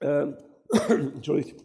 ähm, 0.00 0.36
entschuldigt, 0.88 1.64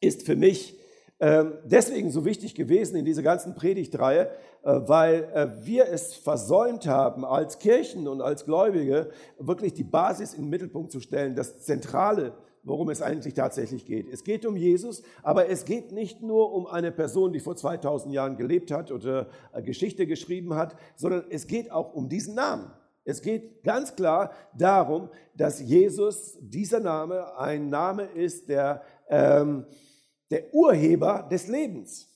ist 0.00 0.24
für 0.24 0.36
mich 0.36 0.78
ähm, 1.20 1.54
deswegen 1.64 2.10
so 2.10 2.24
wichtig 2.24 2.54
gewesen 2.54 2.96
in 2.96 3.04
dieser 3.04 3.22
ganzen 3.22 3.54
Predigtreihe, 3.54 4.30
äh, 4.62 4.80
weil 4.86 5.24
äh, 5.32 5.64
wir 5.64 5.88
es 5.88 6.14
versäumt 6.14 6.86
haben, 6.86 7.24
als 7.24 7.58
Kirchen 7.58 8.08
und 8.08 8.20
als 8.20 8.44
Gläubige 8.44 9.10
wirklich 9.38 9.74
die 9.74 9.84
Basis 9.84 10.34
in 10.34 10.42
den 10.42 10.50
Mittelpunkt 10.50 10.90
zu 10.90 11.00
stellen, 11.00 11.36
das 11.36 11.60
Zentrale, 11.60 12.32
worum 12.64 12.90
es 12.90 13.00
eigentlich 13.00 13.34
tatsächlich 13.34 13.86
geht. 13.86 14.12
Es 14.12 14.24
geht 14.24 14.44
um 14.44 14.56
Jesus, 14.56 15.02
aber 15.22 15.48
es 15.48 15.64
geht 15.64 15.92
nicht 15.92 16.20
nur 16.20 16.52
um 16.52 16.66
eine 16.66 16.90
Person, 16.90 17.32
die 17.32 17.40
vor 17.40 17.54
2000 17.54 18.12
Jahren 18.12 18.36
gelebt 18.36 18.70
hat 18.70 18.90
oder 18.90 19.28
äh, 19.52 19.62
Geschichte 19.62 20.06
geschrieben 20.06 20.54
hat, 20.54 20.76
sondern 20.96 21.24
es 21.30 21.46
geht 21.46 21.70
auch 21.70 21.94
um 21.94 22.08
diesen 22.08 22.34
Namen. 22.34 22.72
Es 23.04 23.20
geht 23.20 23.62
ganz 23.62 23.94
klar 23.94 24.32
darum, 24.56 25.10
dass 25.34 25.60
Jesus, 25.60 26.38
dieser 26.40 26.80
Name, 26.80 27.36
ein 27.36 27.68
Name 27.68 28.04
ist, 28.04 28.48
der 28.48 28.82
ähm, 29.08 29.66
der 30.30 30.52
Urheber 30.52 31.26
des 31.30 31.48
Lebens. 31.48 32.08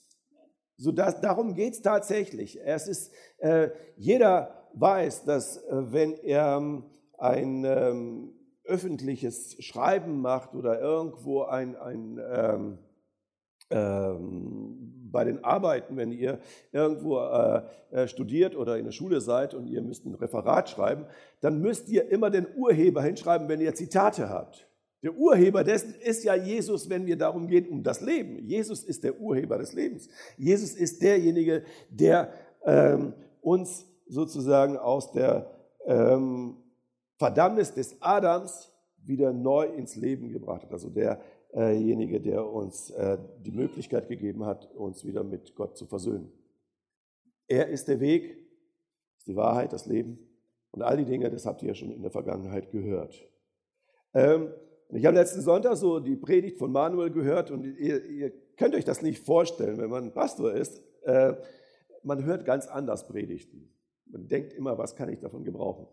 So 0.77 0.93
dass, 0.93 1.21
darum 1.21 1.55
geht 1.55 1.75
es 1.75 1.83
tatsächlich. 1.83 2.61
Es 2.65 2.87
ist, 2.87 3.12
äh, 3.39 3.71
jeder 3.97 4.69
weiß, 4.75 5.25
dass 5.25 5.57
äh, 5.57 5.93
wenn 5.93 6.15
er 6.15 6.57
ähm, 6.57 6.85
ein 7.17 7.65
ähm, 7.65 8.33
öffentliches 8.65 9.57
Schreiben 9.65 10.20
macht 10.20 10.55
oder 10.55 10.81
irgendwo 10.81 11.43
ein, 11.43 11.77
ein 11.77 12.20
ähm, 12.31 12.79
ähm 13.70 14.98
bei 15.11 15.25
den 15.25 15.45
Arbeiten, 15.45 15.97
wenn 15.97 16.12
ihr 16.12 16.39
irgendwo 16.73 17.19
äh, 17.19 17.62
äh, 17.91 18.09
studiert 18.09 18.57
oder 18.57 18.79
in 18.79 18.85
der 18.85 18.93
Schule 18.93 19.21
seid 19.21 19.55
und 19.55 19.67
ihr 19.67 19.83
müsst 19.83 20.05
ein 20.07 20.15
Referat 20.15 20.69
schreiben, 20.69 21.07
dann 21.41 21.61
müsst 21.61 21.89
ihr 21.89 22.11
immer 22.11 22.31
den 22.31 22.47
Urheber 22.57 23.03
hinschreiben, 23.03 23.48
wenn 23.48 23.61
ihr 23.61 23.75
Zitate 23.75 24.29
habt. 24.29 24.69
Der 25.03 25.15
Urheber 25.15 25.62
dessen 25.62 25.95
ist 25.95 26.25
ja 26.25 26.34
Jesus, 26.34 26.91
wenn 26.91 27.07
wir 27.07 27.17
darum 27.17 27.47
geht, 27.47 27.69
um 27.69 27.83
das 27.83 28.01
Leben. 28.01 28.39
Jesus 28.39 28.83
ist 28.83 29.05
der 29.05 29.20
Urheber 29.20 29.56
des 29.59 29.73
Lebens. 29.73 30.09
Jesus 30.36 30.75
ist 30.75 31.03
derjenige, 31.03 31.62
der 31.89 32.33
ähm, 32.64 33.14
uns 33.41 33.86
sozusagen 34.09 34.77
aus 34.77 35.12
der 35.12 35.51
ähm, 35.86 36.56
Verdammnis 37.17 37.73
des 37.75 37.97
Adams 38.01 38.73
wieder 39.05 39.33
neu 39.33 39.67
ins 39.67 39.97
Leben 39.97 40.31
gebracht 40.31 40.64
hat. 40.64 40.73
Also 40.73 40.95
derjenige, 41.55 42.21
der 42.21 42.47
uns 42.47 42.91
äh, 42.91 43.19
die 43.41 43.51
Möglichkeit 43.51 44.09
gegeben 44.09 44.45
hat, 44.45 44.71
uns 44.75 45.05
wieder 45.05 45.25
mit 45.25 45.55
Gott 45.55 45.77
zu 45.77 45.87
versöhnen. 45.87 46.31
Er 47.47 47.69
ist 47.69 47.89
der 47.89 48.01
Weg, 48.01 48.37
ist 49.17 49.27
die 49.27 49.37
Wahrheit, 49.37 49.73
das 49.73 49.87
Leben 49.87 50.19
und 50.71 50.83
all 50.83 50.97
die 50.97 51.05
Dinge, 51.05 51.31
das 51.31 51.47
habt 51.47 51.63
ihr 51.63 51.69
ja 51.69 51.75
schon 51.75 51.91
in 51.91 52.03
der 52.03 52.11
Vergangenheit 52.11 52.71
gehört. 52.71 53.27
Ähm, 54.15 54.53
ich 54.91 55.05
habe 55.05 55.17
letzten 55.17 55.43
Sonntag 55.43 55.77
so 55.77 56.01
die 56.01 56.17
Predigt 56.17 56.59
von 56.59 56.73
Manuel 56.73 57.11
gehört 57.11 57.51
und 57.51 57.65
ihr, 57.65 58.05
ihr 58.07 58.33
könnt 58.57 58.75
euch 58.75 58.85
das 58.85 59.03
nicht 59.03 59.25
vorstellen, 59.25 59.79
wenn 59.79 59.91
man 59.91 60.13
Pastor 60.13 60.53
ist. 60.53 60.83
Äh, 61.03 61.35
man 62.03 62.25
hört 62.25 62.45
ganz 62.45 62.67
anders 62.67 63.07
Predigten. 63.07 63.71
Man 64.07 64.29
denkt 64.29 64.55
immer, 64.55 64.79
was 64.79 64.97
kann 64.97 65.11
ich 65.11 65.19
davon 65.19 65.45
gebrauchen? 65.45 65.87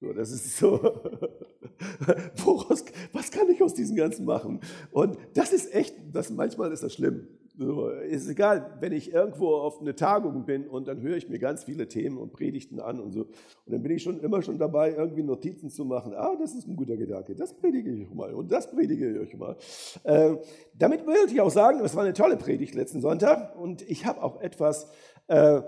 So, 0.00 0.14
das 0.14 0.32
ist 0.32 0.56
so, 0.56 0.80
woraus, 2.36 2.84
was 3.12 3.30
kann 3.30 3.50
ich 3.50 3.62
aus 3.62 3.74
diesem 3.74 3.96
Ganzen 3.96 4.24
machen? 4.24 4.60
Und 4.92 5.18
das 5.34 5.52
ist 5.52 5.74
echt, 5.74 5.94
das, 6.10 6.30
manchmal 6.30 6.72
ist 6.72 6.82
das 6.82 6.94
schlimm. 6.94 7.28
So, 7.58 7.88
ist 7.90 8.26
egal, 8.26 8.78
wenn 8.80 8.92
ich 8.92 9.12
irgendwo 9.12 9.48
auf 9.48 9.82
eine 9.82 9.94
Tagung 9.94 10.46
bin 10.46 10.66
und 10.66 10.88
dann 10.88 11.02
höre 11.02 11.18
ich 11.18 11.28
mir 11.28 11.38
ganz 11.38 11.64
viele 11.64 11.86
Themen 11.88 12.16
und 12.16 12.32
Predigten 12.32 12.80
an 12.80 12.98
und 12.98 13.12
so. 13.12 13.24
Und 13.24 13.32
dann 13.66 13.82
bin 13.82 13.92
ich 13.92 14.02
schon 14.02 14.18
immer 14.20 14.40
schon 14.40 14.56
dabei, 14.56 14.94
irgendwie 14.94 15.22
Notizen 15.22 15.68
zu 15.68 15.84
machen. 15.84 16.14
Ah, 16.14 16.34
das 16.40 16.54
ist 16.54 16.66
ein 16.66 16.76
guter 16.76 16.96
Gedanke, 16.96 17.34
das 17.34 17.52
predige 17.52 17.90
ich 17.90 18.08
mal 18.14 18.32
und 18.32 18.50
das 18.50 18.70
predige 18.70 19.10
ich 19.10 19.18
euch 19.18 19.36
mal. 19.36 19.56
Äh, 20.04 20.36
damit 20.78 21.06
wollte 21.06 21.34
ich 21.34 21.40
auch 21.42 21.50
sagen, 21.50 21.80
das 21.80 21.94
war 21.94 22.04
eine 22.04 22.14
tolle 22.14 22.38
Predigt 22.38 22.74
letzten 22.74 23.02
Sonntag 23.02 23.54
und 23.60 23.82
ich 23.82 24.06
habe 24.06 24.22
auch 24.22 24.40
etwas 24.40 24.86
äh, 25.26 25.60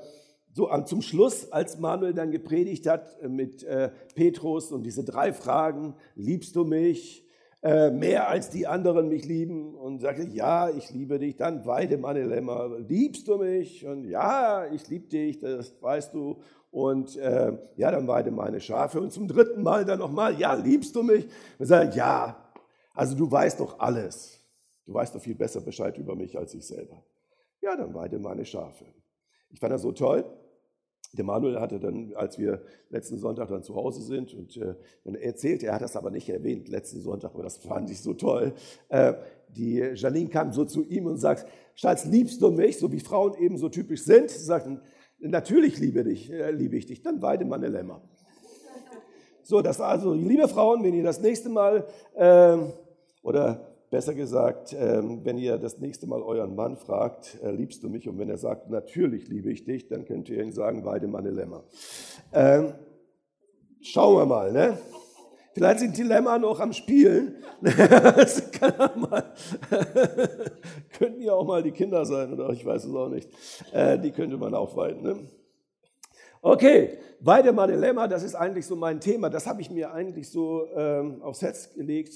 so 0.53 0.69
zum 0.85 1.03
Schluss, 1.03 1.51
als 1.51 1.79
Manuel 1.79 2.15
dann 2.15 2.31
gepredigt 2.31 2.87
hat 2.87 3.19
äh, 3.23 3.29
mit 3.29 3.63
äh, 3.65 3.91
Petrus 4.15 4.71
und 4.73 4.83
diese 4.83 5.05
drei 5.05 5.33
Fragen, 5.33 5.95
liebst 6.15 6.57
du 6.57 6.65
mich? 6.65 7.27
Äh, 7.65 7.93
mehr 7.93 8.29
als 8.29 8.51
die 8.51 8.67
anderen 8.67 9.09
mich 9.09 9.25
lieben 9.25 9.77
und 9.77 10.01
sagte, 10.01 10.25
ja, 10.25 10.69
ich 10.69 10.91
liebe 10.91 11.21
dich, 11.21 11.37
dann 11.37 11.65
weide 11.65 11.97
meine 11.97 12.25
Lämmer, 12.25 12.77
liebst 12.89 13.29
du 13.29 13.37
mich? 13.37 13.87
Und 13.87 14.05
ja, 14.05 14.67
ich 14.73 14.89
liebe 14.89 15.07
dich, 15.07 15.39
das 15.39 15.81
weißt 15.81 16.13
du. 16.13 16.41
Und 16.73 17.17
äh, 17.19 17.57
ja, 17.77 17.93
dann 17.93 18.09
weide 18.09 18.33
meine 18.33 18.61
Schafe. 18.61 19.01
Und 19.01 19.13
zum 19.13 19.29
dritten 19.29 19.63
Mal 19.63 19.85
dann 19.85 20.01
nochmal, 20.01 20.41
ja, 20.41 20.55
liebst 20.55 20.97
du 20.97 21.05
mich? 21.05 21.29
Und 21.59 21.67
sagt, 21.67 21.95
ja, 21.95 22.37
also 22.95 23.15
du 23.15 23.31
weißt 23.31 23.61
doch 23.61 23.79
alles. 23.79 24.41
Du 24.85 24.95
weißt 24.95 25.15
doch 25.15 25.21
viel 25.21 25.37
besser 25.37 25.61
Bescheid 25.61 25.97
über 25.99 26.17
mich 26.17 26.37
als 26.37 26.55
ich 26.55 26.67
selber. 26.67 27.05
Ja, 27.61 27.77
dann 27.77 27.95
weide 27.95 28.19
meine 28.19 28.45
Schafe. 28.45 28.87
Ich 29.51 29.61
fand 29.61 29.73
das 29.73 29.83
so 29.83 29.93
toll. 29.93 30.25
Der 31.15 31.25
Manuel 31.25 31.61
hatte 31.61 31.79
dann, 31.79 32.13
als 32.15 32.39
wir 32.39 32.63
letzten 32.89 33.19
Sonntag 33.19 33.49
dann 33.49 33.63
zu 33.63 33.75
Hause 33.75 34.03
sind 34.03 34.33
und 34.35 34.57
äh, 34.57 34.75
erzählt, 35.21 35.63
er 35.63 35.75
hat 35.75 35.83
das 35.83 35.95
aber 35.95 36.11
nicht 36.11 36.29
erwähnt 36.29 36.69
letzten 36.69 37.01
Sonntag, 37.01 37.35
aber 37.35 37.43
das 37.43 37.59
fand 37.59 37.91
ich 37.91 38.01
so 38.01 38.15
toll. 38.15 38.55
Äh, 38.89 39.15
die 39.49 39.79
Janine 39.95 40.31
kam 40.31 40.53
so 40.53 40.65
zu 40.65 40.83
ihm 40.83 41.07
und 41.07 41.19
sagt, 41.19 41.47
Schatz, 41.75 42.07
liebst 42.07 42.41
du 42.41 42.51
mich, 42.51 42.79
so 42.79 42.91
wie 42.93 43.01
Frauen 43.01 43.35
eben 43.39 43.59
so 43.59 43.69
typisch 43.69 44.05
sind? 44.05 44.31
Sie 44.31 44.45
sagten, 44.45 44.81
natürlich 45.19 45.79
liebe, 45.79 46.03
dich, 46.03 46.31
äh, 46.31 46.51
liebe 46.51 46.77
ich 46.77 46.87
dich, 46.87 47.03
dann 47.03 47.21
weide 47.21 47.45
meine 47.45 47.69
Lämmer. 47.69 48.01
So, 49.43 49.61
das 49.61 49.81
also, 49.81 50.15
liebe 50.15 50.49
Frauen, 50.49 50.83
wenn 50.85 50.95
ihr 50.95 51.03
das 51.03 51.21
nächste 51.21 51.49
Mal 51.49 51.87
äh, 52.15 52.57
oder 53.23 53.72
Besser 53.93 54.15
gesagt, 54.15 54.73
ähm, 54.73 55.21
wenn 55.23 55.37
ihr 55.37 55.59
das 55.59 55.77
nächste 55.79 56.07
Mal 56.07 56.23
euren 56.23 56.55
Mann 56.55 56.79
fragt, 56.79 57.39
äh, 57.43 57.51
liebst 57.51 57.83
du 57.83 57.91
mich? 57.91 58.09
Und 58.09 58.19
wenn 58.19 58.31
er 58.31 58.39
sagt, 58.39 58.71
natürlich 58.71 59.29
liebe 59.29 59.53
ich 59.53 59.67
dich, 59.67 59.87
dann 59.87 60.07
könnt 60.07 60.31
ihr 60.31 60.43
ihm 60.43 60.51
sagen, 60.51 60.83
weide 60.87 61.09
meine 61.09 61.29
Lämmer. 61.29 61.65
Ähm, 62.33 62.73
schauen 63.83 64.17
wir 64.17 64.25
mal, 64.25 64.51
ne? 64.51 64.79
Vielleicht 65.53 65.81
sind 65.81 65.99
die 65.99 66.05
Lämmer 66.05 66.39
noch 66.39 66.59
am 66.61 66.73
Spielen. 66.73 67.37
das 67.61 68.51
könnten 70.99 71.21
ja 71.21 71.35
auch 71.35 71.47
mal 71.47 71.63
die 71.63 71.73
Kinder 71.73 72.07
sein, 72.07 72.33
oder 72.33 72.49
ich 72.49 72.65
weiß 72.65 72.87
es 72.87 72.95
auch 72.95 73.11
nicht. 73.11 73.29
Äh, 73.75 73.99
die 73.99 74.11
könnte 74.11 74.39
man 74.39 74.55
auch 74.55 74.75
weiden. 74.75 75.03
Ne? 75.03 75.19
Okay, 76.41 76.97
weide 77.21 77.53
meine 77.53 77.77
Lämmer, 77.77 78.09
das 78.09 78.23
ist 78.23 78.37
eigentlich 78.37 78.65
so 78.65 78.75
mein 78.75 79.01
Thema. 79.01 79.29
Das 79.29 79.47
habe 79.47 79.61
ich 79.61 79.71
mir 79.71 79.93
eigentlich 79.93 80.31
so 80.31 80.67
ähm, 80.75 81.21
aufs 81.21 81.43
Herz 81.43 81.75
gelegt 81.75 82.15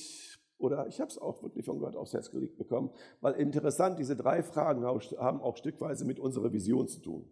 oder 0.58 0.86
ich 0.86 1.00
habe 1.00 1.10
es 1.10 1.18
auch 1.18 1.42
wirklich 1.42 1.64
von 1.64 1.78
Gott 1.78 1.96
aufs 1.96 2.12
Herz 2.12 2.30
gelegt 2.30 2.56
bekommen, 2.56 2.90
weil 3.20 3.34
interessant, 3.34 3.98
diese 3.98 4.16
drei 4.16 4.42
Fragen 4.42 4.84
haben 4.84 5.40
auch 5.40 5.56
stückweise 5.56 6.04
mit 6.04 6.18
unserer 6.18 6.52
Vision 6.52 6.88
zu 6.88 7.00
tun. 7.00 7.30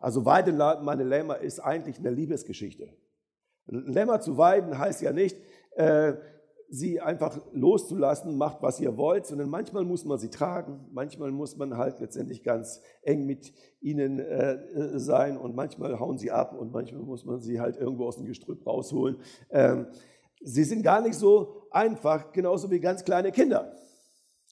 Also 0.00 0.24
Weiden 0.24 0.56
meine 0.56 1.04
Lämmer 1.04 1.38
ist 1.38 1.60
eigentlich 1.60 1.98
eine 1.98 2.10
Liebesgeschichte. 2.10 2.88
Lämmer 3.66 4.20
zu 4.20 4.36
weiden 4.36 4.78
heißt 4.78 5.02
ja 5.02 5.12
nicht, 5.12 5.36
äh, 5.76 6.14
sie 6.70 7.00
einfach 7.00 7.40
loszulassen, 7.52 8.36
macht, 8.36 8.62
was 8.62 8.80
ihr 8.80 8.96
wollt, 8.96 9.26
sondern 9.26 9.50
manchmal 9.50 9.84
muss 9.84 10.04
man 10.04 10.18
sie 10.18 10.30
tragen, 10.30 10.86
manchmal 10.92 11.32
muss 11.32 11.56
man 11.56 11.76
halt 11.76 11.98
letztendlich 11.98 12.44
ganz 12.44 12.80
eng 13.02 13.26
mit 13.26 13.52
ihnen 13.80 14.20
äh, 14.20 14.98
sein 14.98 15.36
und 15.36 15.56
manchmal 15.56 15.98
hauen 15.98 16.16
sie 16.16 16.30
ab 16.30 16.56
und 16.56 16.72
manchmal 16.72 17.02
muss 17.02 17.24
man 17.24 17.40
sie 17.40 17.60
halt 17.60 17.76
irgendwo 17.76 18.06
aus 18.06 18.16
dem 18.16 18.26
Gestrüpp 18.26 18.64
rausholen. 18.66 19.16
Ähm, 19.50 19.88
sie 20.40 20.64
sind 20.64 20.82
gar 20.82 21.00
nicht 21.00 21.14
so 21.14 21.66
einfach, 21.70 22.32
genauso 22.32 22.70
wie 22.70 22.80
ganz 22.80 23.04
kleine 23.04 23.32
Kinder. 23.32 23.76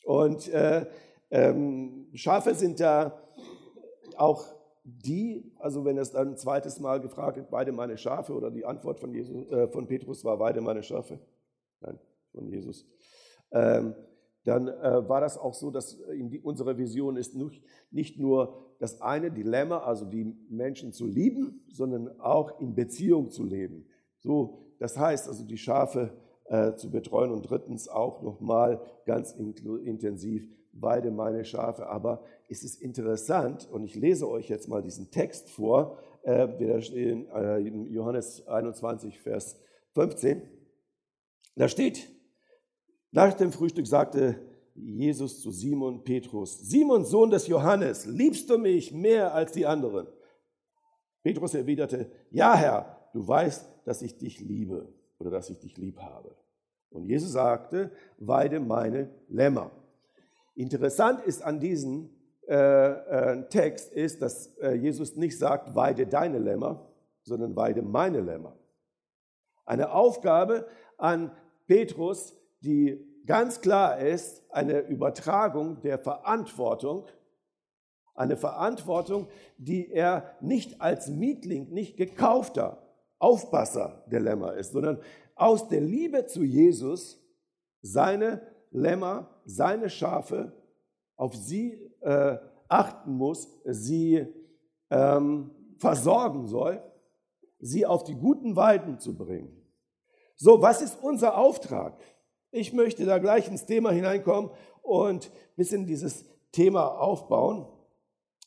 Und 0.04 0.48
äh, 0.48 0.86
ähm, 1.30 2.08
Schafe 2.14 2.54
sind 2.54 2.80
da 2.80 3.22
auch 4.16 4.44
die, 4.84 5.52
also 5.58 5.84
wenn 5.84 5.98
es 5.98 6.12
dann 6.12 6.28
ein 6.28 6.36
zweites 6.36 6.80
Mal 6.80 7.00
gefragt 7.00 7.36
wird, 7.36 7.50
beide 7.50 7.72
meine 7.72 7.98
Schafe, 7.98 8.32
oder 8.32 8.50
die 8.50 8.64
Antwort 8.64 9.00
von, 9.00 9.12
Jesus, 9.12 9.50
äh, 9.50 9.68
von 9.68 9.86
Petrus 9.86 10.24
war, 10.24 10.38
beide 10.38 10.60
meine 10.60 10.82
Schafe. 10.82 11.18
Nein, 11.80 11.98
von 12.32 12.48
Jesus. 12.48 12.86
Ähm, 13.50 13.94
dann 14.44 14.68
äh, 14.68 15.06
war 15.08 15.20
das 15.20 15.36
auch 15.36 15.52
so, 15.52 15.70
dass 15.70 15.98
die, 15.98 16.40
unsere 16.40 16.78
Vision 16.78 17.16
ist 17.16 17.34
nicht, 17.34 17.62
nicht 17.90 18.18
nur 18.18 18.74
das 18.78 19.02
eine 19.02 19.30
Dilemma, 19.30 19.78
also 19.78 20.06
die 20.06 20.24
Menschen 20.48 20.92
zu 20.92 21.06
lieben, 21.06 21.66
sondern 21.70 22.18
auch 22.20 22.58
in 22.60 22.74
Beziehung 22.74 23.30
zu 23.30 23.44
leben. 23.44 23.86
So 24.16 24.67
das 24.78 24.96
heißt 24.96 25.28
also, 25.28 25.44
die 25.44 25.58
Schafe 25.58 26.12
äh, 26.44 26.74
zu 26.74 26.90
betreuen 26.90 27.30
und 27.30 27.42
drittens 27.42 27.88
auch 27.88 28.22
nochmal 28.22 28.80
ganz 29.04 29.32
intensiv 29.32 30.48
beide 30.72 31.10
meine 31.10 31.44
Schafe. 31.44 31.88
Aber 31.88 32.22
es 32.48 32.62
ist 32.62 32.80
interessant 32.80 33.68
und 33.70 33.84
ich 33.84 33.94
lese 33.94 34.28
euch 34.28 34.48
jetzt 34.48 34.68
mal 34.68 34.82
diesen 34.82 35.10
Text 35.10 35.50
vor, 35.50 35.98
äh, 36.22 36.48
der 36.58 36.80
steht 36.80 37.28
äh, 37.30 37.66
in 37.66 37.86
Johannes 37.86 38.46
21, 38.46 39.20
Vers 39.20 39.60
15. 39.94 40.42
Da 41.56 41.68
steht, 41.68 42.08
nach 43.10 43.34
dem 43.34 43.52
Frühstück 43.52 43.86
sagte 43.86 44.40
Jesus 44.74 45.40
zu 45.40 45.50
Simon 45.50 46.04
Petrus, 46.04 46.58
Simon, 46.60 47.04
Sohn 47.04 47.30
des 47.30 47.48
Johannes, 47.48 48.06
liebst 48.06 48.48
du 48.48 48.58
mich 48.58 48.92
mehr 48.92 49.34
als 49.34 49.52
die 49.52 49.66
anderen? 49.66 50.06
Petrus 51.22 51.54
erwiderte, 51.54 52.10
ja 52.30 52.54
Herr, 52.54 52.97
du 53.12 53.26
weißt, 53.26 53.68
dass 53.84 54.02
ich 54.02 54.18
dich 54.18 54.40
liebe 54.40 54.88
oder 55.18 55.30
dass 55.30 55.50
ich 55.50 55.58
dich 55.58 55.76
lieb 55.76 56.00
habe. 56.00 56.34
Und 56.90 57.04
Jesus 57.04 57.32
sagte, 57.32 57.90
weide 58.18 58.60
meine 58.60 59.10
Lämmer. 59.28 59.70
Interessant 60.54 61.20
ist 61.20 61.42
an 61.42 61.60
diesem 61.60 62.10
äh, 62.48 62.54
äh, 62.54 63.48
Text 63.48 63.92
ist, 63.92 64.22
dass 64.22 64.46
äh, 64.56 64.72
Jesus 64.72 65.16
nicht 65.16 65.38
sagt, 65.38 65.74
weide 65.74 66.06
deine 66.06 66.38
Lämmer, 66.38 66.90
sondern 67.22 67.54
weide 67.54 67.82
meine 67.82 68.20
Lämmer. 68.20 68.56
Eine 69.66 69.92
Aufgabe 69.92 70.66
an 70.96 71.30
Petrus, 71.66 72.34
die 72.60 73.06
ganz 73.26 73.60
klar 73.60 73.98
ist, 73.98 74.42
eine 74.50 74.80
Übertragung 74.80 75.82
der 75.82 75.98
Verantwortung, 75.98 77.04
eine 78.14 78.38
Verantwortung, 78.38 79.28
die 79.58 79.90
er 79.90 80.34
nicht 80.40 80.80
als 80.80 81.08
Mietling, 81.08 81.68
nicht 81.68 81.98
gekaufter 81.98 82.87
Aufpasser 83.18 84.04
der 84.10 84.20
Lämmer 84.20 84.54
ist, 84.54 84.72
sondern 84.72 85.00
aus 85.34 85.68
der 85.68 85.80
Liebe 85.80 86.26
zu 86.26 86.42
Jesus 86.42 87.20
seine 87.82 88.42
Lämmer, 88.70 89.40
seine 89.44 89.88
Schafe, 89.88 90.52
auf 91.16 91.34
sie 91.34 91.72
äh, 92.00 92.38
achten 92.68 93.12
muss, 93.12 93.48
sie 93.64 94.26
ähm, 94.90 95.50
versorgen 95.78 96.46
soll, 96.46 96.82
sie 97.58 97.86
auf 97.86 98.04
die 98.04 98.14
guten 98.14 98.56
Weiden 98.56 98.98
zu 98.98 99.16
bringen. 99.16 99.54
So, 100.36 100.62
was 100.62 100.82
ist 100.82 101.02
unser 101.02 101.36
Auftrag? 101.36 101.98
Ich 102.50 102.72
möchte 102.72 103.04
da 103.04 103.18
gleich 103.18 103.48
ins 103.48 103.66
Thema 103.66 103.90
hineinkommen 103.90 104.50
und 104.82 105.26
ein 105.26 105.56
bisschen 105.56 105.86
dieses 105.86 106.24
Thema 106.52 106.86
aufbauen. 106.98 107.66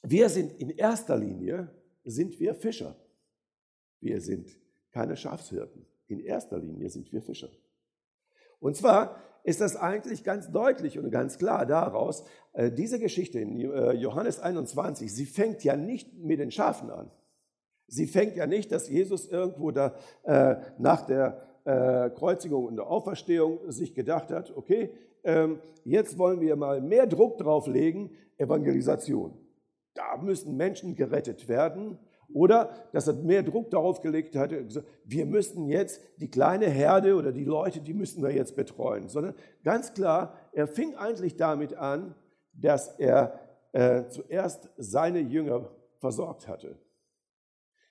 Wir 0.01 0.29
sind 0.29 0.53
in 0.53 0.69
erster 0.69 1.17
Linie, 1.17 1.69
sind 2.03 2.39
wir 2.39 2.55
Fischer. 2.55 2.95
Wir 3.99 4.21
sind 4.21 4.60
keine 4.91 5.15
Schafshirten. 5.15 5.85
In 6.07 6.19
erster 6.19 6.59
Linie 6.59 6.89
sind 6.89 7.11
wir 7.11 7.21
Fischer. 7.21 7.49
Und 8.59 8.75
zwar 8.75 9.17
ist 9.43 9.61
das 9.61 9.75
eigentlich 9.75 10.23
ganz 10.23 10.51
deutlich 10.51 10.99
und 10.99 11.09
ganz 11.09 11.37
klar 11.37 11.65
daraus, 11.65 12.23
äh, 12.53 12.71
diese 12.71 12.99
Geschichte 12.99 13.39
in 13.39 13.59
äh, 13.59 13.93
Johannes 13.93 14.39
21, 14.39 15.13
sie 15.13 15.25
fängt 15.25 15.63
ja 15.63 15.75
nicht 15.75 16.13
mit 16.13 16.39
den 16.39 16.51
Schafen 16.51 16.91
an. 16.91 17.09
Sie 17.87 18.07
fängt 18.07 18.35
ja 18.37 18.47
nicht, 18.47 18.71
dass 18.71 18.87
Jesus 18.87 19.27
irgendwo 19.27 19.71
da 19.71 19.95
äh, 20.23 20.57
nach 20.77 21.05
der 21.05 21.41
äh, 21.65 22.09
Kreuzigung 22.11 22.65
und 22.65 22.75
der 22.77 22.87
Auferstehung 22.87 23.59
sich 23.71 23.93
gedacht 23.93 24.31
hat, 24.31 24.55
okay, 24.55 24.91
ähm, 25.23 25.59
jetzt 25.83 26.17
wollen 26.17 26.39
wir 26.39 26.55
mal 26.55 26.81
mehr 26.81 27.07
Druck 27.07 27.37
drauf 27.37 27.67
legen, 27.67 28.11
Evangelisation. 28.37 29.37
Da 29.93 30.17
müssen 30.17 30.55
Menschen 30.55 30.95
gerettet 30.95 31.47
werden. 31.47 31.99
Oder 32.33 32.71
dass 32.93 33.07
er 33.07 33.13
mehr 33.13 33.43
Druck 33.43 33.69
darauf 33.69 34.01
gelegt 34.01 34.35
hatte, 34.35 34.65
wir 35.05 35.25
müssen 35.25 35.65
jetzt 35.67 36.01
die 36.17 36.29
kleine 36.29 36.67
Herde 36.69 37.15
oder 37.15 37.31
die 37.31 37.45
Leute, 37.45 37.81
die 37.81 37.93
müssen 37.93 38.23
wir 38.23 38.31
jetzt 38.31 38.55
betreuen. 38.55 39.07
Sondern 39.07 39.35
ganz 39.63 39.93
klar, 39.93 40.35
er 40.53 40.67
fing 40.67 40.95
eigentlich 40.95 41.35
damit 41.35 41.75
an, 41.75 42.15
dass 42.53 42.89
er 42.99 43.39
äh, 43.71 44.07
zuerst 44.07 44.69
seine 44.77 45.19
Jünger 45.19 45.69
versorgt 45.99 46.47
hatte. 46.47 46.77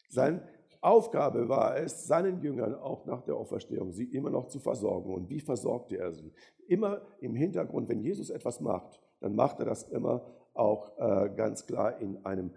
Sein 0.08 0.42
Aufgabe 0.80 1.48
war 1.48 1.76
es, 1.76 2.06
seinen 2.06 2.40
Jüngern 2.40 2.74
auch 2.74 3.04
nach 3.04 3.22
der 3.22 3.36
Auferstehung, 3.36 3.92
sie 3.92 4.04
immer 4.04 4.30
noch 4.30 4.48
zu 4.48 4.58
versorgen. 4.58 5.12
Und 5.12 5.28
wie 5.28 5.40
versorgte 5.40 5.98
er 5.98 6.12
sie? 6.12 6.32
Immer 6.68 7.02
im 7.20 7.34
Hintergrund, 7.34 7.88
wenn 7.88 8.00
Jesus 8.00 8.30
etwas 8.30 8.60
macht, 8.60 9.00
dann 9.20 9.34
macht 9.34 9.60
er 9.60 9.66
das 9.66 9.84
immer 9.84 10.24
auch 10.54 10.98
äh, 10.98 11.30
ganz 11.36 11.66
klar 11.66 11.98
in 12.00 12.24
einem 12.24 12.52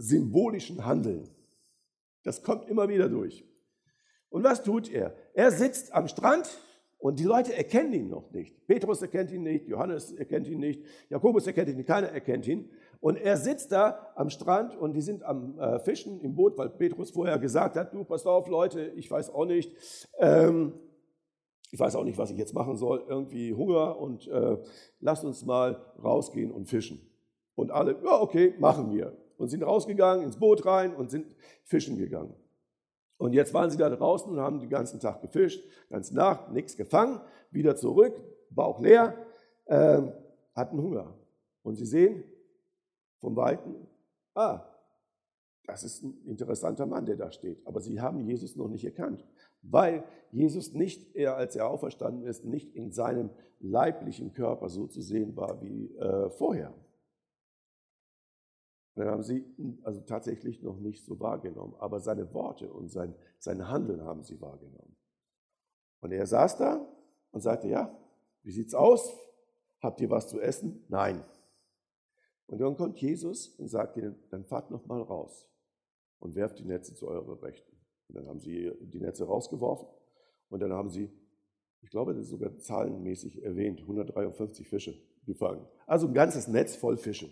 symbolischen 0.00 0.84
Handeln. 0.84 1.28
Das 2.22 2.42
kommt 2.42 2.68
immer 2.68 2.88
wieder 2.88 3.08
durch. 3.08 3.44
Und 4.28 4.44
was 4.44 4.62
tut 4.62 4.90
er? 4.90 5.14
Er 5.34 5.50
sitzt 5.50 5.92
am 5.92 6.08
Strand 6.08 6.48
und 6.98 7.18
die 7.18 7.24
Leute 7.24 7.54
erkennen 7.56 7.92
ihn 7.92 8.08
noch 8.08 8.30
nicht. 8.30 8.66
Petrus 8.66 9.02
erkennt 9.02 9.30
ihn 9.30 9.42
nicht, 9.42 9.66
Johannes 9.66 10.12
erkennt 10.12 10.46
ihn 10.46 10.60
nicht, 10.60 10.82
Jakobus 11.08 11.46
erkennt 11.46 11.68
ihn 11.68 11.76
nicht, 11.76 11.86
keiner 11.86 12.08
erkennt 12.08 12.46
ihn. 12.46 12.70
Und 13.00 13.16
er 13.16 13.38
sitzt 13.38 13.72
da 13.72 14.12
am 14.14 14.28
Strand 14.28 14.76
und 14.76 14.92
die 14.92 15.00
sind 15.00 15.22
am 15.22 15.58
äh, 15.58 15.78
Fischen 15.80 16.20
im 16.20 16.34
Boot, 16.34 16.58
weil 16.58 16.68
Petrus 16.68 17.10
vorher 17.10 17.38
gesagt 17.38 17.76
hat, 17.76 17.94
du, 17.94 18.04
pass 18.04 18.26
auf 18.26 18.48
Leute, 18.48 18.92
ich 18.96 19.10
weiß 19.10 19.30
auch 19.30 19.46
nicht, 19.46 19.74
ähm, 20.18 20.74
ich 21.70 21.80
weiß 21.80 21.96
auch 21.96 22.04
nicht, 22.04 22.18
was 22.18 22.30
ich 22.30 22.36
jetzt 22.36 22.52
machen 22.52 22.76
soll, 22.76 23.04
irgendwie 23.08 23.54
Hunger 23.54 23.98
und 23.98 24.28
äh, 24.28 24.58
lasst 25.00 25.24
uns 25.24 25.44
mal 25.44 25.80
rausgehen 26.02 26.50
und 26.50 26.66
fischen. 26.66 27.00
Und 27.54 27.70
alle, 27.70 27.92
ja 28.04 28.20
okay, 28.20 28.54
machen 28.58 28.92
wir. 28.92 29.16
Und 29.40 29.48
sind 29.48 29.62
rausgegangen, 29.62 30.22
ins 30.22 30.36
Boot 30.36 30.66
rein 30.66 30.94
und 30.94 31.10
sind 31.10 31.34
fischen 31.64 31.96
gegangen. 31.96 32.34
Und 33.16 33.32
jetzt 33.32 33.54
waren 33.54 33.70
sie 33.70 33.78
da 33.78 33.88
draußen 33.88 34.30
und 34.30 34.38
haben 34.38 34.60
den 34.60 34.68
ganzen 34.68 35.00
Tag 35.00 35.22
gefischt, 35.22 35.66
ganze 35.88 36.14
Nacht, 36.14 36.52
nichts 36.52 36.76
gefangen, 36.76 37.22
wieder 37.50 37.74
zurück, 37.74 38.20
Bauch 38.50 38.80
leer, 38.80 39.16
äh, 39.64 40.02
hatten 40.54 40.82
Hunger. 40.82 41.14
Und 41.62 41.76
sie 41.76 41.86
sehen, 41.86 42.22
vom 43.18 43.34
Weiten, 43.34 43.86
ah, 44.34 44.60
das 45.64 45.84
ist 45.84 46.02
ein 46.02 46.20
interessanter 46.26 46.84
Mann, 46.84 47.06
der 47.06 47.16
da 47.16 47.32
steht. 47.32 47.66
Aber 47.66 47.80
sie 47.80 47.98
haben 47.98 48.20
Jesus 48.20 48.56
noch 48.56 48.68
nicht 48.68 48.84
erkannt, 48.84 49.24
weil 49.62 50.04
Jesus 50.32 50.74
nicht, 50.74 51.16
er 51.16 51.38
als 51.38 51.56
er 51.56 51.66
auferstanden 51.66 52.26
ist, 52.26 52.44
nicht 52.44 52.76
in 52.76 52.92
seinem 52.92 53.30
leiblichen 53.58 54.34
Körper 54.34 54.68
so 54.68 54.86
zu 54.86 55.00
sehen 55.00 55.34
war 55.34 55.62
wie 55.62 55.94
äh, 55.96 56.28
vorher. 56.28 56.74
Dann 59.00 59.08
haben 59.08 59.22
sie 59.22 59.46
also 59.82 60.02
tatsächlich 60.02 60.60
noch 60.60 60.78
nicht 60.78 61.06
so 61.06 61.18
wahrgenommen, 61.20 61.74
aber 61.78 62.00
seine 62.00 62.34
Worte 62.34 62.70
und 62.70 62.90
sein, 62.90 63.14
sein 63.38 63.66
Handeln 63.66 64.04
haben 64.04 64.22
sie 64.24 64.38
wahrgenommen. 64.42 64.94
Und 66.02 66.12
er 66.12 66.26
saß 66.26 66.58
da 66.58 66.86
und 67.30 67.40
sagte, 67.40 67.68
ja, 67.68 67.98
wie 68.42 68.50
sieht's 68.50 68.74
aus? 68.74 69.10
Habt 69.80 70.02
ihr 70.02 70.10
was 70.10 70.28
zu 70.28 70.38
essen? 70.38 70.84
Nein. 70.88 71.24
Und 72.46 72.60
dann 72.60 72.76
kommt 72.76 72.98
Jesus 73.00 73.48
und 73.48 73.68
sagt 73.68 73.96
ihnen, 73.96 74.22
dann 74.28 74.44
fahrt 74.44 74.70
noch 74.70 74.84
mal 74.84 75.00
raus 75.00 75.48
und 76.18 76.34
werft 76.34 76.58
die 76.58 76.66
Netze 76.66 76.94
zu 76.94 77.08
eurer 77.08 77.42
Rechten. 77.42 77.74
Und 78.08 78.16
dann 78.16 78.28
haben 78.28 78.40
sie 78.40 78.70
die 78.82 79.00
Netze 79.00 79.24
rausgeworfen 79.24 79.88
und 80.50 80.60
dann 80.60 80.74
haben 80.74 80.90
sie, 80.90 81.10
ich 81.80 81.88
glaube, 81.88 82.12
das 82.12 82.24
ist 82.24 82.30
sogar 82.32 82.54
zahlenmäßig 82.58 83.42
erwähnt, 83.42 83.80
153 83.80 84.68
Fische 84.68 85.00
gefangen. 85.24 85.66
Also 85.86 86.06
ein 86.06 86.12
ganzes 86.12 86.48
Netz 86.48 86.76
voll 86.76 86.98
Fische. 86.98 87.30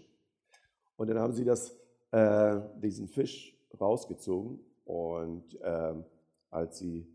Und 0.98 1.08
dann 1.08 1.18
haben 1.20 1.32
sie 1.32 1.44
das, 1.44 1.74
äh, 2.10 2.60
diesen 2.82 3.06
Fisch 3.06 3.56
rausgezogen 3.80 4.58
und 4.84 5.54
äh, 5.60 5.94
als 6.50 6.78
sie 6.78 7.06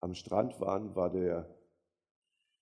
am 0.00 0.14
Strand 0.14 0.60
waren, 0.60 0.94
war 0.94 1.10
der 1.10 1.48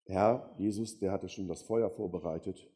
Herr 0.05 0.55
Jesus, 0.57 1.01
der 1.01 1.11
hatte 1.11 1.29
schon 1.29 1.49
das 1.49 1.63
Feuer 1.63 1.91
vorbereitet 1.91 2.71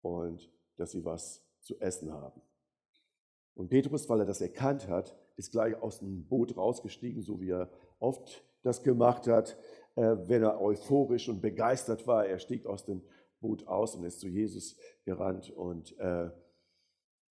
und 0.00 0.48
dass 0.76 0.92
sie 0.92 1.04
was 1.04 1.42
zu 1.60 1.80
essen 1.80 2.12
haben. 2.12 2.40
Und 3.54 3.68
Petrus, 3.68 4.08
weil 4.08 4.20
er 4.20 4.26
das 4.26 4.40
erkannt 4.40 4.86
hat, 4.86 5.16
ist 5.34 5.50
gleich 5.50 5.74
aus 5.82 5.98
dem 5.98 6.24
Boot 6.28 6.56
rausgestiegen, 6.56 7.20
so 7.22 7.40
wie 7.40 7.50
er 7.50 7.68
oft 7.98 8.44
das 8.62 8.84
gemacht 8.84 9.26
hat, 9.26 9.58
äh, 9.96 10.16
wenn 10.26 10.44
er 10.44 10.60
euphorisch 10.60 11.28
und 11.28 11.40
begeistert 11.40 12.06
war. 12.06 12.26
Er 12.26 12.38
stieg 12.38 12.64
aus 12.64 12.84
dem 12.84 13.02
Boot 13.40 13.66
aus 13.66 13.96
und 13.96 14.04
ist 14.04 14.20
zu 14.20 14.28
Jesus 14.28 14.76
gerannt 15.04 15.50
und 15.50 15.98
äh, 15.98 16.30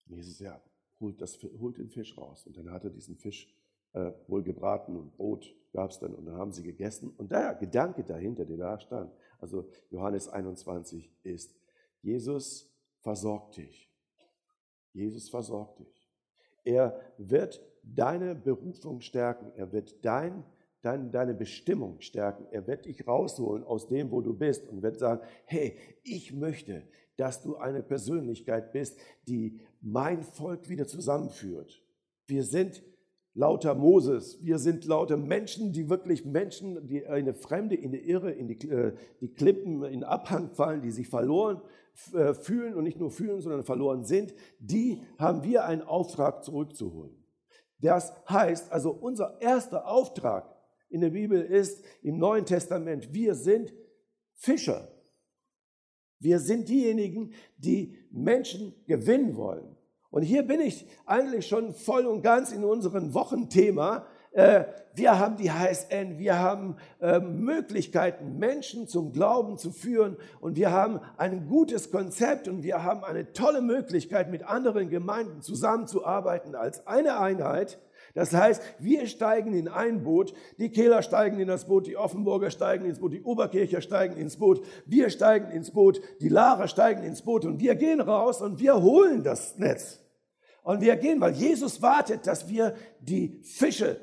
Jesus, 0.08 0.38
ja, 0.38 0.60
holt, 1.00 1.20
das, 1.20 1.38
holt 1.58 1.78
den 1.78 1.88
Fisch 1.88 2.16
raus. 2.16 2.46
Und 2.46 2.56
dann 2.56 2.70
hat 2.70 2.84
er 2.84 2.90
diesen 2.90 3.16
Fisch 3.16 3.52
äh, 3.92 4.12
wohl 4.26 4.42
gebraten 4.42 4.96
und 4.96 5.16
Brot 5.16 5.54
gab 5.72 5.90
es 5.90 5.98
dann 5.98 6.14
und 6.14 6.26
dann 6.26 6.36
haben 6.36 6.52
sie 6.52 6.62
gegessen. 6.62 7.10
Und 7.16 7.30
der 7.30 7.54
Gedanke 7.54 8.04
dahinter, 8.04 8.44
der 8.44 8.56
da 8.56 8.78
stand, 8.78 9.12
also 9.38 9.68
Johannes 9.90 10.28
21 10.28 11.10
ist, 11.22 11.54
Jesus 12.02 12.70
versorgt 13.00 13.56
dich. 13.56 13.90
Jesus 14.92 15.28
versorgt 15.28 15.80
dich. 15.80 16.10
Er 16.64 17.00
wird 17.18 17.64
deine 17.82 18.34
Berufung 18.34 19.00
stärken. 19.00 19.52
Er 19.56 19.72
wird 19.72 20.04
dein, 20.04 20.44
dein, 20.82 21.10
deine 21.10 21.34
Bestimmung 21.34 22.00
stärken. 22.00 22.46
Er 22.50 22.66
wird 22.66 22.86
dich 22.86 23.06
rausholen 23.06 23.64
aus 23.64 23.88
dem, 23.88 24.10
wo 24.10 24.20
du 24.20 24.34
bist 24.34 24.68
und 24.68 24.82
wird 24.82 24.98
sagen, 24.98 25.22
hey, 25.44 25.76
ich 26.02 26.32
möchte, 26.32 26.82
dass 27.16 27.42
du 27.42 27.56
eine 27.56 27.82
Persönlichkeit 27.82 28.72
bist, 28.72 28.98
die 29.26 29.60
mein 29.80 30.22
Volk 30.22 30.68
wieder 30.68 30.86
zusammenführt. 30.86 31.82
Wir 32.26 32.44
sind 32.44 32.82
lauter 33.34 33.74
Moses. 33.74 34.38
Wir 34.42 34.58
sind 34.58 34.84
lauter 34.84 35.16
Menschen, 35.16 35.72
die 35.72 35.88
wirklich 35.88 36.24
Menschen, 36.24 36.86
die 36.88 37.06
eine 37.06 37.34
Fremde 37.34 37.76
in 37.76 37.92
die 37.92 38.08
Irre, 38.08 38.32
in 38.32 38.48
die, 38.48 38.68
äh, 38.68 38.94
die 39.20 39.32
Klippen, 39.32 39.84
in 39.84 40.02
Abhang 40.02 40.50
fallen, 40.50 40.82
die 40.82 40.90
sich 40.90 41.08
verloren 41.08 41.62
äh, 42.12 42.34
fühlen 42.34 42.74
und 42.74 42.84
nicht 42.84 42.98
nur 42.98 43.10
fühlen, 43.10 43.40
sondern 43.40 43.64
verloren 43.64 44.04
sind, 44.04 44.34
die 44.58 45.02
haben 45.18 45.42
wir 45.44 45.64
einen 45.64 45.82
Auftrag 45.82 46.44
zurückzuholen. 46.44 47.14
Das 47.80 48.12
heißt 48.28 48.72
also, 48.72 48.90
unser 48.90 49.40
erster 49.40 49.86
Auftrag 49.86 50.52
in 50.88 51.00
der 51.00 51.10
Bibel 51.10 51.40
ist 51.40 51.84
im 52.02 52.18
Neuen 52.18 52.44
Testament, 52.44 53.12
wir 53.14 53.34
sind 53.34 53.72
Fischer. 54.34 54.88
Wir 56.20 56.38
sind 56.38 56.68
diejenigen, 56.68 57.32
die 57.58 57.96
Menschen 58.10 58.74
gewinnen 58.86 59.36
wollen. 59.36 59.76
Und 60.10 60.22
hier 60.22 60.42
bin 60.42 60.60
ich 60.60 60.86
eigentlich 61.04 61.46
schon 61.46 61.74
voll 61.74 62.06
und 62.06 62.22
ganz 62.22 62.50
in 62.50 62.64
unserem 62.64 63.12
Wochenthema. 63.12 64.06
äh, 64.32 64.64
wir 64.94 65.18
haben 65.18 65.36
die 65.36 65.52
HSN, 65.52 66.18
wir 66.18 66.38
haben 66.38 66.76
äh, 67.00 67.20
Möglichkeiten, 67.20 68.38
Menschen 68.38 68.88
zum 68.88 69.12
Glauben 69.12 69.58
zu 69.58 69.70
führen 69.70 70.16
und 70.40 70.56
wir 70.56 70.72
haben 70.72 71.00
ein 71.18 71.46
gutes 71.46 71.90
Konzept 71.90 72.48
und 72.48 72.62
wir 72.62 72.82
haben 72.82 73.04
eine 73.04 73.32
tolle 73.32 73.60
Möglichkeit, 73.60 74.30
mit 74.30 74.44
anderen 74.44 74.88
Gemeinden 74.88 75.42
zusammenzuarbeiten 75.42 76.54
als 76.54 76.86
eine 76.86 77.20
Einheit. 77.20 77.78
Das 78.18 78.34
heißt, 78.34 78.60
wir 78.80 79.06
steigen 79.06 79.54
in 79.54 79.68
ein 79.68 80.02
Boot, 80.02 80.34
die 80.58 80.70
Kehler 80.70 81.02
steigen 81.02 81.38
in 81.38 81.46
das 81.46 81.68
Boot, 81.68 81.86
die 81.86 81.96
Offenburger 81.96 82.50
steigen 82.50 82.84
ins 82.84 82.98
Boot, 82.98 83.12
die 83.12 83.22
Oberkircher 83.22 83.80
steigen 83.80 84.16
ins 84.16 84.36
Boot, 84.36 84.60
wir 84.86 85.08
steigen 85.10 85.52
ins 85.52 85.70
Boot, 85.70 86.00
die 86.20 86.28
Lara 86.28 86.66
steigen 86.66 87.04
ins 87.04 87.22
Boot 87.22 87.44
und 87.44 87.60
wir 87.60 87.76
gehen 87.76 88.00
raus 88.00 88.42
und 88.42 88.58
wir 88.58 88.82
holen 88.82 89.22
das 89.22 89.56
Netz. 89.58 90.00
Und 90.64 90.80
wir 90.80 90.96
gehen, 90.96 91.20
weil 91.20 91.34
Jesus 91.34 91.80
wartet, 91.80 92.26
dass 92.26 92.48
wir 92.48 92.74
die 92.98 93.38
Fische 93.44 94.00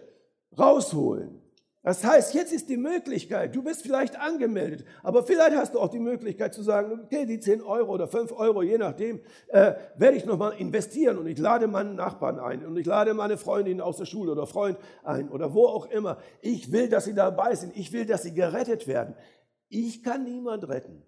rausholen. 0.57 1.41
Das 1.85 2.03
heißt, 2.03 2.33
jetzt 2.33 2.51
ist 2.51 2.67
die 2.67 2.77
Möglichkeit, 2.77 3.55
du 3.55 3.61
bist 3.61 3.83
vielleicht 3.83 4.19
angemeldet, 4.19 4.87
aber 5.03 5.21
vielleicht 5.21 5.55
hast 5.55 5.75
du 5.75 5.79
auch 5.79 5.89
die 5.89 5.99
Möglichkeit 5.99 6.51
zu 6.51 6.63
sagen, 6.63 6.99
okay, 7.03 7.27
die 7.27 7.39
10 7.39 7.61
Euro 7.61 7.93
oder 7.93 8.07
5 8.07 8.31
Euro, 8.31 8.63
je 8.63 8.79
nachdem, 8.79 9.19
äh, 9.49 9.75
werde 9.95 10.17
ich 10.17 10.25
nochmal 10.25 10.53
investieren 10.53 11.19
und 11.19 11.27
ich 11.27 11.37
lade 11.37 11.67
meinen 11.67 11.93
Nachbarn 11.93 12.39
ein 12.39 12.65
und 12.65 12.75
ich 12.75 12.87
lade 12.87 13.13
meine 13.13 13.37
Freundin 13.37 13.81
aus 13.81 13.97
der 13.97 14.05
Schule 14.05 14.31
oder 14.31 14.47
Freund 14.47 14.79
ein 15.03 15.29
oder 15.29 15.53
wo 15.53 15.67
auch 15.67 15.85
immer. 15.85 16.17
Ich 16.41 16.71
will, 16.71 16.89
dass 16.89 17.05
sie 17.05 17.13
dabei 17.13 17.53
sind. 17.53 17.77
Ich 17.77 17.93
will, 17.93 18.07
dass 18.07 18.23
sie 18.23 18.33
gerettet 18.33 18.87
werden. 18.87 19.13
Ich 19.69 20.01
kann 20.01 20.23
niemand 20.23 20.67
retten. 20.67 21.03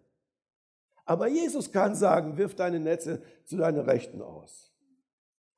Aber 1.06 1.28
Jesus 1.28 1.72
kann 1.72 1.96
sagen, 1.96 2.38
wirf 2.38 2.54
deine 2.54 2.80
Netze 2.80 3.24
zu 3.46 3.58
deiner 3.58 3.88
Rechten 3.88 4.22
aus. 4.22 4.72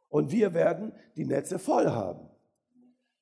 Und 0.08 0.32
wir 0.32 0.54
werden 0.54 0.94
die 1.18 1.26
Netze 1.26 1.60
voll 1.60 1.88
haben. 1.88 2.30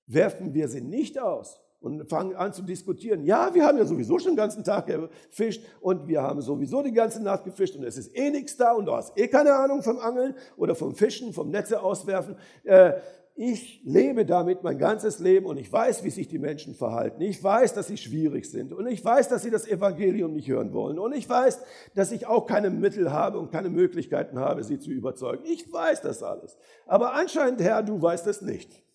Werfen 0.05 0.53
wir 0.53 0.67
sie 0.67 0.81
nicht 0.81 1.17
aus, 1.17 1.63
und 1.79 2.09
fangen 2.09 2.35
an 2.35 2.53
zu 2.53 2.63
diskutieren. 2.63 3.23
Ja, 3.23 3.53
wir 3.53 3.65
haben 3.65 3.77
ja 3.77 3.85
sowieso 3.85 4.17
schon 4.19 4.31
den 4.31 4.37
ganzen 4.37 4.63
Tag 4.63 4.87
gefischt 4.87 5.63
und 5.79 6.07
wir 6.07 6.21
haben 6.21 6.41
sowieso 6.41 6.81
die 6.81 6.91
ganze 6.91 7.21
Nacht 7.21 7.43
gefischt 7.43 7.75
und 7.75 7.83
es 7.83 7.97
ist 7.97 8.15
eh 8.15 8.29
nichts 8.29 8.57
da 8.57 8.73
und 8.73 8.85
du 8.85 8.93
hast 8.93 9.17
eh 9.17 9.27
keine 9.27 9.53
Ahnung 9.53 9.83
vom 9.83 9.99
Angeln 9.99 10.35
oder 10.57 10.75
vom 10.75 10.95
Fischen, 10.95 11.33
vom 11.33 11.49
Netze 11.49 11.81
auswerfen. 11.81 12.35
Äh, 12.63 12.93
ich 13.39 13.81
lebe 13.83 14.25
damit 14.25 14.63
mein 14.63 14.79
ganzes 14.79 15.19
Leben 15.19 15.45
und 15.45 15.57
ich 15.57 15.71
weiß, 15.71 16.03
wie 16.03 16.09
sich 16.09 16.27
die 16.27 16.39
Menschen 16.39 16.73
verhalten. 16.73 17.21
Ich 17.21 17.43
weiß, 17.43 17.75
dass 17.75 17.85
sie 17.85 17.97
schwierig 17.97 18.49
sind 18.49 18.73
und 18.73 18.87
ich 18.87 19.05
weiß, 19.05 19.29
dass 19.29 19.43
sie 19.43 19.51
das 19.51 19.67
Evangelium 19.67 20.33
nicht 20.33 20.49
hören 20.49 20.73
wollen 20.73 20.97
und 20.97 21.13
ich 21.13 21.29
weiß, 21.29 21.61
dass 21.93 22.11
ich 22.11 22.25
auch 22.25 22.47
keine 22.47 22.71
Mittel 22.71 23.11
habe 23.11 23.37
und 23.37 23.51
keine 23.51 23.69
Möglichkeiten 23.69 24.39
habe, 24.39 24.63
sie 24.63 24.79
zu 24.79 24.89
überzeugen. 24.89 25.43
Ich 25.45 25.71
weiß 25.71 26.01
das 26.01 26.23
alles. 26.23 26.57
Aber 26.87 27.13
anscheinend, 27.13 27.61
Herr, 27.61 27.83
du 27.83 28.01
weißt 28.01 28.25
es 28.25 28.41
nicht. 28.41 28.86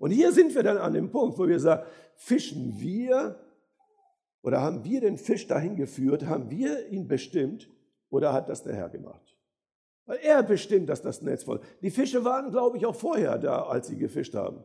Und 0.00 0.12
hier 0.12 0.32
sind 0.32 0.54
wir 0.54 0.62
dann 0.62 0.78
an 0.78 0.94
dem 0.94 1.10
Punkt, 1.10 1.38
wo 1.38 1.46
wir 1.46 1.60
sagen, 1.60 1.86
fischen 2.16 2.80
wir 2.80 3.38
oder 4.42 4.62
haben 4.62 4.82
wir 4.82 5.02
den 5.02 5.18
Fisch 5.18 5.46
dahin 5.46 5.76
geführt, 5.76 6.24
haben 6.24 6.50
wir 6.50 6.88
ihn 6.88 7.06
bestimmt 7.06 7.68
oder 8.08 8.32
hat 8.32 8.48
das 8.48 8.62
der 8.62 8.74
Herr 8.74 8.88
gemacht? 8.88 9.36
Weil 10.06 10.18
er 10.22 10.42
bestimmt, 10.42 10.88
dass 10.88 11.02
das 11.02 11.20
Netz 11.20 11.44
voll. 11.44 11.60
Die 11.82 11.90
Fische 11.90 12.24
waren, 12.24 12.50
glaube 12.50 12.78
ich, 12.78 12.86
auch 12.86 12.94
vorher 12.94 13.36
da, 13.36 13.64
als 13.64 13.88
sie 13.88 13.98
gefischt 13.98 14.34
haben. 14.34 14.64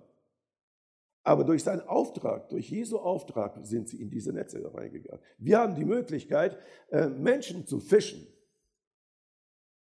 Aber 1.24 1.44
durch 1.44 1.66
seinen 1.66 1.82
Auftrag, 1.82 2.48
durch 2.48 2.70
Jesu 2.70 2.98
Auftrag 2.98 3.58
sind 3.64 3.90
sie 3.90 4.02
in 4.02 4.10
diese 4.10 4.32
Netze 4.32 4.64
reingegangen. 4.74 5.22
Wir 5.38 5.60
haben 5.60 5.76
die 5.76 5.84
Möglichkeit, 5.84 6.58
äh, 6.92 7.08
Menschen 7.08 7.68
zu 7.68 7.82
fischen, 7.82 8.26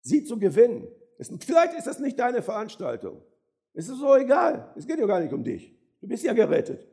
sie 0.00 0.24
zu 0.24 0.38
gewinnen. 0.38 0.88
Vielleicht 1.40 1.74
ist 1.74 1.86
das 1.86 1.98
nicht 1.98 2.18
deine 2.18 2.40
Veranstaltung. 2.40 3.20
Es 3.76 3.90
ist 3.90 3.98
so 3.98 4.16
egal. 4.16 4.72
Es 4.74 4.86
geht 4.86 4.98
ja 4.98 5.06
gar 5.06 5.20
nicht 5.20 5.34
um 5.34 5.44
dich. 5.44 5.70
Du 6.00 6.08
bist 6.08 6.24
ja 6.24 6.32
gerettet. 6.32 6.88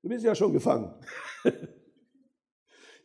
Du 0.00 0.08
bist 0.08 0.24
ja 0.24 0.34
schon 0.34 0.52
gefangen. 0.52 0.92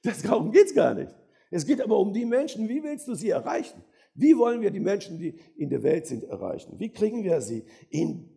Das, 0.03 0.22
darum 0.22 0.51
geht 0.51 0.67
es 0.67 0.75
gar 0.75 0.93
nicht. 0.93 1.13
Es 1.50 1.65
geht 1.65 1.81
aber 1.81 1.98
um 1.98 2.13
die 2.13 2.24
Menschen. 2.24 2.69
Wie 2.69 2.84
willst 2.84 3.07
du 3.07 3.15
sie 3.15 3.31
erreichen? 3.31 3.84
Wie 4.13 4.38
wollen 4.38 4.62
wir 4.62 4.69
die 4.69 4.79
Menschen, 4.79 5.17
die 5.17 5.39
in 5.57 5.69
der 5.69 5.81
Welt 5.81 6.05
sind, 6.05 6.24
erreichen? 6.24 6.79
Wie 6.79 6.93
kriegen 6.93 7.24
wir 7.24 7.41
sie 7.41 7.65
in, 7.89 8.29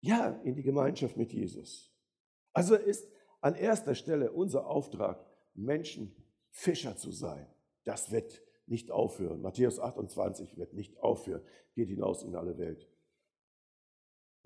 ja, 0.00 0.38
in 0.44 0.54
die 0.54 0.62
Gemeinschaft 0.62 1.16
mit 1.16 1.32
Jesus? 1.32 1.90
Also 2.52 2.76
ist 2.76 3.08
an 3.40 3.54
erster 3.54 3.94
Stelle 3.94 4.30
unser 4.30 4.66
Auftrag, 4.66 5.24
Menschen 5.54 6.14
Fischer 6.50 6.94
zu 6.96 7.10
sein. 7.10 7.46
Das 7.84 8.12
wird 8.12 8.42
nicht 8.66 8.90
aufhören. 8.90 9.40
Matthäus 9.40 9.80
28 9.80 10.58
wird 10.58 10.74
nicht 10.74 10.98
aufhören. 10.98 11.42
Geht 11.74 11.88
hinaus 11.88 12.22
in 12.22 12.36
alle 12.36 12.58
Welt 12.58 12.86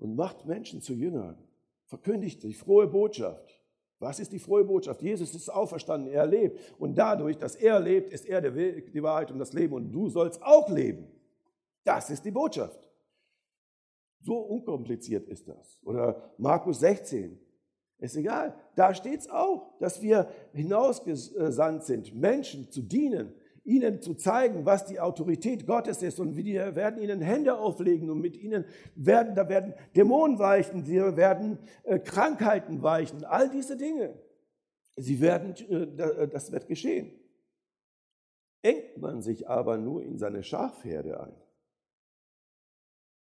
und 0.01 0.15
macht 0.15 0.45
Menschen 0.45 0.81
zu 0.81 0.93
Jüngern. 0.93 1.37
Verkündigt 1.85 2.43
die 2.43 2.53
frohe 2.53 2.87
Botschaft. 2.87 3.61
Was 3.99 4.19
ist 4.19 4.31
die 4.31 4.39
frohe 4.39 4.65
Botschaft? 4.65 5.01
Jesus 5.03 5.35
ist 5.35 5.47
auferstanden, 5.47 6.11
er 6.11 6.25
lebt. 6.25 6.59
Und 6.79 6.97
dadurch, 6.97 7.37
dass 7.37 7.55
er 7.55 7.79
lebt, 7.79 8.09
ist 8.09 8.25
er 8.25 8.41
der 8.41 8.55
Weg, 8.55 8.91
die 8.91 9.03
Wahrheit 9.03 9.31
und 9.31 9.37
das 9.37 9.53
Leben. 9.53 9.75
Und 9.75 9.91
du 9.91 10.09
sollst 10.09 10.41
auch 10.41 10.69
leben. 10.69 11.07
Das 11.83 12.09
ist 12.09 12.25
die 12.25 12.31
Botschaft. 12.31 12.89
So 14.21 14.37
unkompliziert 14.37 15.27
ist 15.27 15.47
das. 15.47 15.79
Oder 15.83 16.33
Markus 16.37 16.79
16. 16.79 17.39
Ist 17.99 18.15
egal. 18.15 18.55
Da 18.75 18.95
steht 18.95 19.19
es 19.19 19.29
auch, 19.29 19.77
dass 19.77 20.01
wir 20.01 20.27
hinausgesandt 20.53 21.83
sind, 21.83 22.15
Menschen 22.15 22.71
zu 22.71 22.81
dienen, 22.81 23.35
ihnen 23.63 24.01
zu 24.01 24.15
zeigen, 24.15 24.65
was 24.65 24.85
die 24.85 24.99
Autorität 24.99 25.67
Gottes 25.67 26.01
ist 26.01 26.19
und 26.19 26.35
wir 26.35 26.75
werden 26.75 27.01
ihnen 27.01 27.21
Hände 27.21 27.57
auflegen 27.57 28.09
und 28.09 28.19
mit 28.19 28.35
ihnen 28.37 28.65
werden, 28.95 29.35
da 29.35 29.47
werden 29.47 29.73
Dämonen 29.95 30.39
weichen, 30.39 30.87
wir 30.87 31.15
werden 31.15 31.59
äh, 31.83 31.99
Krankheiten 31.99 32.81
weichen, 32.81 33.23
all 33.23 33.49
diese 33.49 33.77
Dinge. 33.77 34.19
Sie 34.95 35.21
werden, 35.21 35.55
äh, 35.69 36.23
äh, 36.23 36.27
das 36.27 36.51
wird 36.51 36.67
geschehen. 36.67 37.11
Engt 38.63 38.97
man 38.97 39.21
sich 39.21 39.47
aber 39.47 39.77
nur 39.77 40.03
in 40.03 40.17
seine 40.17 40.43
Schafherde 40.43 41.19
ein, 41.19 41.35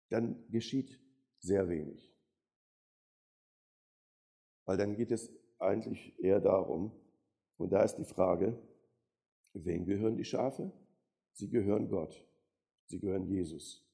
dann 0.10 0.44
geschieht 0.50 1.00
sehr 1.40 1.70
wenig. 1.70 2.12
Weil 4.66 4.78
dann 4.78 4.96
geht 4.96 5.12
es 5.12 5.32
eigentlich 5.60 6.18
eher 6.20 6.40
darum, 6.40 6.92
und 7.58 7.72
da 7.72 7.84
ist 7.84 7.96
die 7.96 8.06
Frage, 8.06 8.58
Wem 9.54 9.86
gehören 9.86 10.16
die 10.16 10.26
Schafe? 10.26 10.72
Sie 11.34 11.50
gehören 11.50 11.90
Gott. 11.90 12.26
Sie 12.86 13.00
gehören 13.00 13.28
Jesus. 13.28 13.86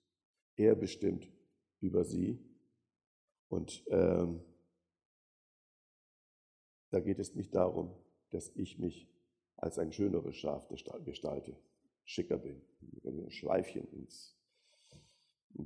Er 0.55 0.75
bestimmt 0.75 1.31
über 1.79 2.03
sie. 2.03 2.39
Und 3.49 3.83
ähm, 3.89 4.41
da 6.89 6.99
geht 6.99 7.19
es 7.19 7.35
nicht 7.35 7.53
darum, 7.53 7.93
dass 8.29 8.49
ich 8.55 8.79
mich 8.79 9.07
als 9.55 9.79
ein 9.79 9.91
schöneres 9.91 10.35
Schaf 10.35 10.67
gestalte, 11.05 11.57
schicker 12.03 12.37
bin, 12.37 12.61
ein 13.03 13.31
Schleifchen 13.31 13.87
ins 13.91 14.35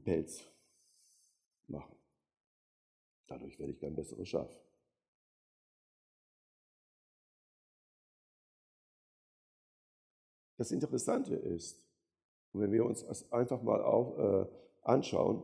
Pelz 0.04 0.48
machen. 1.68 1.96
Dadurch 3.28 3.60
werde 3.60 3.74
ich 3.74 3.86
ein 3.86 3.96
besseres 3.96 4.28
Schaf. 4.30 4.50
Das 10.62 10.72
Interessante 10.72 11.34
ist, 11.34 11.82
wenn 12.54 12.72
wir 12.72 12.86
uns 12.86 13.04
das 13.04 13.32
einfach 13.32 13.64
mal 13.64 13.82
auch, 13.82 14.20
äh, 14.20 14.46
anschauen, 14.84 15.42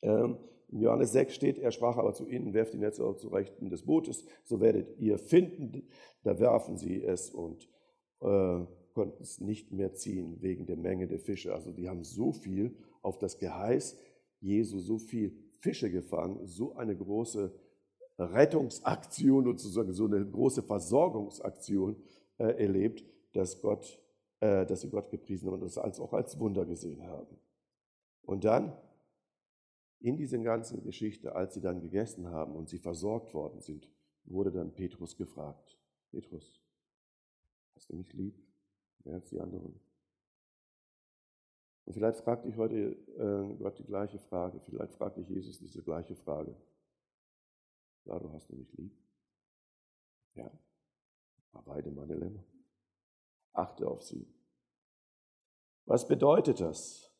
ähm, 0.00 0.38
in 0.68 0.80
Johannes 0.80 1.12
6 1.12 1.34
steht, 1.34 1.58
er 1.58 1.70
sprach 1.70 1.98
aber 1.98 2.14
zu 2.14 2.26
ihnen, 2.26 2.54
werft 2.54 2.72
die 2.72 2.78
Netze 2.78 3.14
zu 3.18 3.28
Rechten 3.28 3.68
des 3.68 3.84
Bootes, 3.84 4.24
so 4.42 4.58
werdet 4.58 4.98
ihr 4.98 5.18
finden. 5.18 5.86
Da 6.22 6.40
werfen 6.40 6.78
sie 6.78 7.04
es 7.04 7.28
und 7.28 7.68
äh, 8.22 8.64
konnten 8.94 9.22
es 9.22 9.38
nicht 9.42 9.70
mehr 9.70 9.92
ziehen 9.92 10.40
wegen 10.40 10.64
der 10.64 10.78
Menge 10.78 11.08
der 11.08 11.18
Fische. 11.18 11.52
Also 11.52 11.70
die 11.70 11.90
haben 11.90 12.02
so 12.02 12.32
viel 12.32 12.74
auf 13.02 13.18
das 13.18 13.36
Geheiß 13.36 13.98
Jesu, 14.40 14.78
so 14.78 14.96
viel 14.96 15.36
Fische 15.60 15.90
gefangen, 15.90 16.46
so 16.46 16.74
eine 16.76 16.96
große 16.96 17.52
Rettungsaktion, 18.18 19.44
sozusagen 19.44 19.92
so 19.92 20.06
eine 20.06 20.24
große 20.24 20.62
Versorgungsaktion 20.62 21.96
äh, 22.38 22.62
erlebt, 22.62 23.04
dass 23.34 23.60
Gott 23.60 24.00
äh, 24.40 24.66
dass 24.66 24.82
sie 24.82 24.90
Gott 24.90 25.10
gepriesen 25.10 25.46
haben 25.46 25.54
und 25.54 25.62
das 25.62 25.78
als 25.78 25.98
auch 25.98 26.12
als 26.12 26.38
Wunder 26.38 26.64
gesehen 26.66 27.02
haben. 27.06 27.38
Und 28.22 28.44
dann, 28.44 28.76
in 30.00 30.16
dieser 30.16 30.38
ganzen 30.38 30.82
Geschichte, 30.82 31.34
als 31.34 31.54
sie 31.54 31.60
dann 31.60 31.80
gegessen 31.80 32.28
haben 32.28 32.54
und 32.54 32.68
sie 32.68 32.78
versorgt 32.78 33.32
worden 33.32 33.60
sind, 33.60 33.90
wurde 34.24 34.52
dann 34.52 34.74
Petrus 34.74 35.16
gefragt, 35.16 35.78
Petrus, 36.10 36.60
hast 37.74 37.88
du 37.88 37.96
mich 37.96 38.12
lieb, 38.12 38.36
mehr 39.04 39.14
als 39.14 39.30
die 39.30 39.40
anderen? 39.40 39.80
Und 41.86 41.92
vielleicht 41.92 42.18
fragt 42.18 42.44
dich 42.44 42.56
heute 42.56 42.76
äh, 43.16 43.54
Gott 43.58 43.78
die 43.78 43.84
gleiche 43.84 44.18
Frage, 44.18 44.60
vielleicht 44.60 44.92
fragt 44.94 45.16
dich 45.16 45.28
Jesus 45.28 45.58
diese 45.58 45.82
gleiche 45.82 46.16
Frage. 46.16 46.54
Ja, 48.04 48.18
du 48.18 48.30
hast 48.32 48.50
du 48.50 48.56
mich 48.56 48.72
lieb? 48.74 48.92
Ja, 50.34 50.50
beide 51.64 51.90
meine 51.90 52.14
Lämmer 52.14 52.44
achte 53.56 53.88
auf 53.88 54.02
sie. 54.02 54.26
Was 55.86 56.06
bedeutet 56.06 56.60
das? 56.60 57.10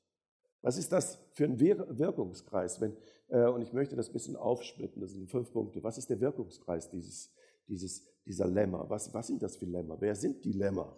Was 0.62 0.78
ist 0.78 0.90
das 0.90 1.18
für 1.32 1.44
ein 1.44 1.60
Wirkungskreis? 1.60 2.80
Wenn, 2.80 2.96
äh, 3.28 3.46
und 3.46 3.62
ich 3.62 3.72
möchte 3.72 3.94
das 3.94 4.08
ein 4.08 4.12
bisschen 4.12 4.36
aufsplitten, 4.36 5.00
das 5.00 5.12
sind 5.12 5.30
fünf 5.30 5.52
Punkte. 5.52 5.82
Was 5.82 5.98
ist 5.98 6.10
der 6.10 6.20
Wirkungskreis 6.20 6.90
dieses, 6.90 7.32
dieses, 7.68 8.04
dieser 8.24 8.46
Lämmer? 8.46 8.88
Was, 8.90 9.14
was 9.14 9.28
sind 9.28 9.42
das 9.42 9.56
für 9.56 9.66
Lämmer? 9.66 9.96
Wer 10.00 10.16
sind 10.16 10.44
die 10.44 10.52
Lämmer? 10.52 10.96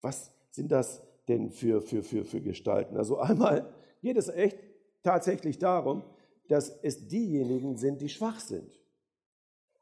Was 0.00 0.32
sind 0.50 0.72
das 0.72 1.02
denn 1.28 1.50
für, 1.50 1.80
für, 1.80 2.02
für, 2.02 2.24
für 2.24 2.40
Gestalten? 2.40 2.96
Also 2.96 3.18
einmal 3.18 3.72
geht 4.00 4.16
es 4.16 4.28
echt 4.28 4.58
tatsächlich 5.02 5.58
darum, 5.58 6.02
dass 6.48 6.70
es 6.82 7.06
diejenigen 7.06 7.76
sind, 7.76 8.00
die 8.00 8.08
schwach 8.08 8.40
sind. 8.40 8.80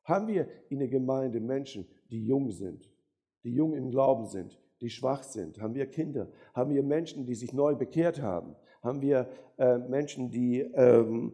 Haben 0.05 0.29
wir 0.29 0.47
in 0.69 0.79
der 0.79 0.89
Gemeinde 0.89 1.41
Menschen, 1.41 1.87
die 2.11 2.27
jung 2.27 2.51
sind, 2.51 2.91
die 3.45 3.53
jung 3.53 3.75
im 3.75 3.91
Glauben 3.91 4.27
sind, 4.27 4.59
die 4.81 4.91
schwach 4.91 5.23
sind? 5.23 5.61
Haben 5.61 5.75
wir 5.75 5.87
Kinder? 5.87 6.31
Haben 6.55 6.75
wir 6.75 6.83
Menschen, 6.83 7.27
die 7.27 7.35
sich 7.35 7.53
neu 7.53 7.75
bekehrt 7.75 8.21
haben? 8.21 8.57
Haben 8.83 9.01
wir 9.01 9.29
äh, 9.59 9.79
Menschen, 9.79 10.31
die 10.31 10.61
ähm, 10.61 11.33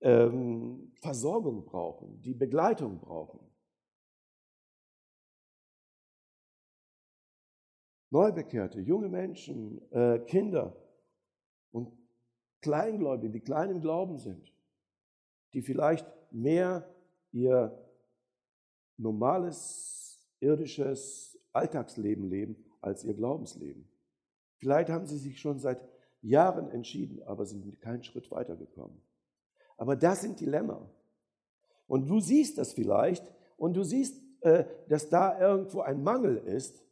ähm, 0.00 0.92
Versorgung 1.00 1.64
brauchen, 1.64 2.20
die 2.22 2.34
Begleitung 2.34 3.00
brauchen? 3.00 3.40
Neubekehrte, 8.10 8.80
junge 8.80 9.08
Menschen, 9.08 9.80
äh, 9.92 10.20
Kinder 10.20 10.76
und 11.72 11.92
Kleingläubige, 12.62 13.32
die 13.32 13.40
klein 13.40 13.70
im 13.70 13.80
Glauben 13.80 14.16
sind, 14.16 14.52
die 15.52 15.60
vielleicht 15.62 16.06
mehr 16.30 16.88
ihr 17.32 17.76
normales, 18.96 20.26
irdisches 20.40 21.35
Alltagsleben 21.56 22.28
leben 22.28 22.56
als 22.80 23.04
ihr 23.04 23.14
Glaubensleben. 23.14 23.88
Vielleicht 24.58 24.90
haben 24.90 25.06
sie 25.06 25.18
sich 25.18 25.40
schon 25.40 25.58
seit 25.58 25.80
Jahren 26.22 26.70
entschieden, 26.70 27.22
aber 27.22 27.46
sind 27.46 27.80
keinen 27.80 28.02
Schritt 28.02 28.30
weitergekommen. 28.30 29.00
Aber 29.76 29.96
das 29.96 30.22
sind 30.22 30.40
Dilemma. 30.40 30.88
Und 31.86 32.08
du 32.08 32.20
siehst 32.20 32.58
das 32.58 32.72
vielleicht 32.72 33.26
und 33.56 33.74
du 33.74 33.84
siehst, 33.84 34.22
äh, 34.40 34.64
dass 34.88 35.08
da 35.08 35.38
irgendwo 35.38 35.80
ein 35.80 36.02
Mangel 36.02 36.36
ist. 36.36 36.82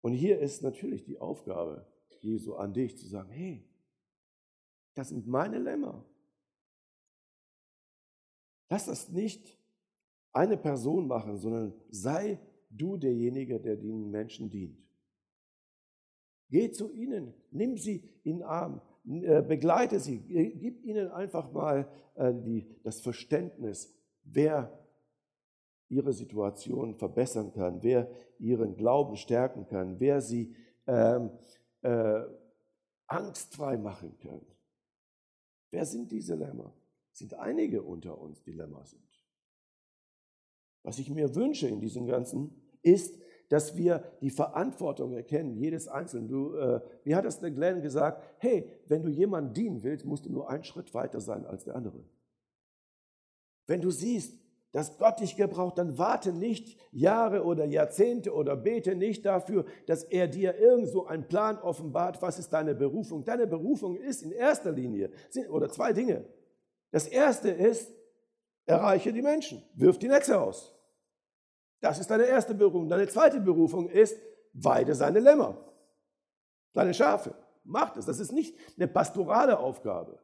Und 0.00 0.12
hier 0.12 0.38
ist 0.38 0.62
natürlich 0.62 1.04
die 1.04 1.18
Aufgabe 1.18 1.86
Jesu 2.20 2.54
an 2.54 2.72
dich 2.72 2.96
zu 2.98 3.06
sagen, 3.06 3.30
hey, 3.30 3.64
das 4.94 5.08
sind 5.10 5.26
meine 5.26 5.58
Lämmer. 5.58 6.04
Lass 8.68 8.86
das 8.86 9.08
nicht 9.08 9.57
eine 10.32 10.56
Person 10.56 11.06
machen, 11.06 11.36
sondern 11.36 11.74
sei 11.90 12.38
du 12.70 12.96
derjenige, 12.96 13.60
der 13.60 13.76
den 13.76 14.10
Menschen 14.10 14.50
dient. 14.50 14.78
Geh 16.50 16.70
zu 16.70 16.90
ihnen, 16.92 17.34
nimm 17.50 17.76
sie 17.76 18.02
in 18.24 18.38
den 18.38 18.42
Arm, 18.42 18.80
äh, 19.06 19.42
begleite 19.42 20.00
sie, 20.00 20.20
gib 20.20 20.82
ihnen 20.84 21.08
einfach 21.08 21.52
mal 21.52 21.88
äh, 22.14 22.32
die, 22.32 22.66
das 22.82 23.00
Verständnis, 23.00 23.94
wer 24.22 24.72
ihre 25.88 26.12
Situation 26.12 26.94
verbessern 26.94 27.52
kann, 27.52 27.82
wer 27.82 28.10
ihren 28.38 28.76
Glauben 28.76 29.16
stärken 29.16 29.66
kann, 29.66 29.98
wer 30.00 30.20
sie 30.20 30.54
ähm, 30.86 31.30
äh, 31.82 32.22
angstfrei 33.06 33.76
machen 33.76 34.18
kann. 34.18 34.40
Wer 35.70 35.84
sind 35.84 36.10
diese 36.12 36.34
Lämmer? 36.34 36.74
Es 37.12 37.18
sind 37.20 37.34
einige 37.34 37.82
unter 37.82 38.18
uns, 38.18 38.42
die 38.42 38.52
Lämmer 38.52 38.84
sind. 38.84 39.07
Was 40.88 40.98
ich 40.98 41.10
mir 41.10 41.34
wünsche 41.34 41.68
in 41.68 41.80
diesem 41.80 42.06
Ganzen 42.06 42.50
ist, 42.80 43.20
dass 43.50 43.76
wir 43.76 44.10
die 44.22 44.30
Verantwortung 44.30 45.12
erkennen, 45.12 45.54
jedes 45.54 45.86
Einzelne. 45.86 46.28
Du, 46.28 46.54
äh, 46.54 46.80
wie 47.04 47.14
hat 47.14 47.26
das 47.26 47.40
der 47.40 47.50
Glenn 47.50 47.82
gesagt? 47.82 48.24
Hey, 48.38 48.70
wenn 48.86 49.02
du 49.02 49.10
jemandem 49.10 49.52
dienen 49.52 49.82
willst, 49.82 50.06
musst 50.06 50.24
du 50.24 50.32
nur 50.32 50.48
einen 50.48 50.64
Schritt 50.64 50.94
weiter 50.94 51.20
sein 51.20 51.44
als 51.44 51.64
der 51.64 51.76
andere. 51.76 52.02
Wenn 53.66 53.82
du 53.82 53.90
siehst, 53.90 54.38
dass 54.72 54.96
Gott 54.96 55.20
dich 55.20 55.36
gebraucht, 55.36 55.76
dann 55.76 55.98
warte 55.98 56.32
nicht 56.32 56.78
Jahre 56.90 57.44
oder 57.44 57.66
Jahrzehnte 57.66 58.32
oder 58.32 58.56
bete 58.56 58.94
nicht 58.94 59.26
dafür, 59.26 59.66
dass 59.84 60.04
er 60.04 60.26
dir 60.26 60.56
irgendwo 60.58 61.04
einen 61.04 61.28
Plan 61.28 61.58
offenbart, 61.58 62.22
was 62.22 62.38
ist 62.38 62.48
deine 62.54 62.74
Berufung. 62.74 63.26
Deine 63.26 63.46
Berufung 63.46 63.98
ist 63.98 64.22
in 64.22 64.32
erster 64.32 64.72
Linie, 64.72 65.10
oder 65.50 65.68
zwei 65.68 65.92
Dinge. 65.92 66.24
Das 66.92 67.06
erste 67.06 67.50
ist, 67.50 67.92
erreiche 68.64 69.12
die 69.12 69.20
Menschen, 69.20 69.62
wirf 69.74 69.98
die 69.98 70.08
Netze 70.08 70.40
aus. 70.40 70.77
Das 71.80 71.98
ist 71.98 72.10
deine 72.10 72.24
erste 72.24 72.54
Berufung. 72.54 72.88
Deine 72.88 73.08
zweite 73.08 73.40
Berufung 73.40 73.88
ist, 73.88 74.18
weide 74.52 74.94
seine 74.94 75.20
Lämmer, 75.20 75.56
seine 76.72 76.94
Schafe. 76.94 77.34
Macht 77.64 77.96
es. 77.96 78.06
Das 78.06 78.18
ist 78.18 78.32
nicht 78.32 78.58
eine 78.76 78.88
pastorale 78.88 79.58
Aufgabe. 79.58 80.18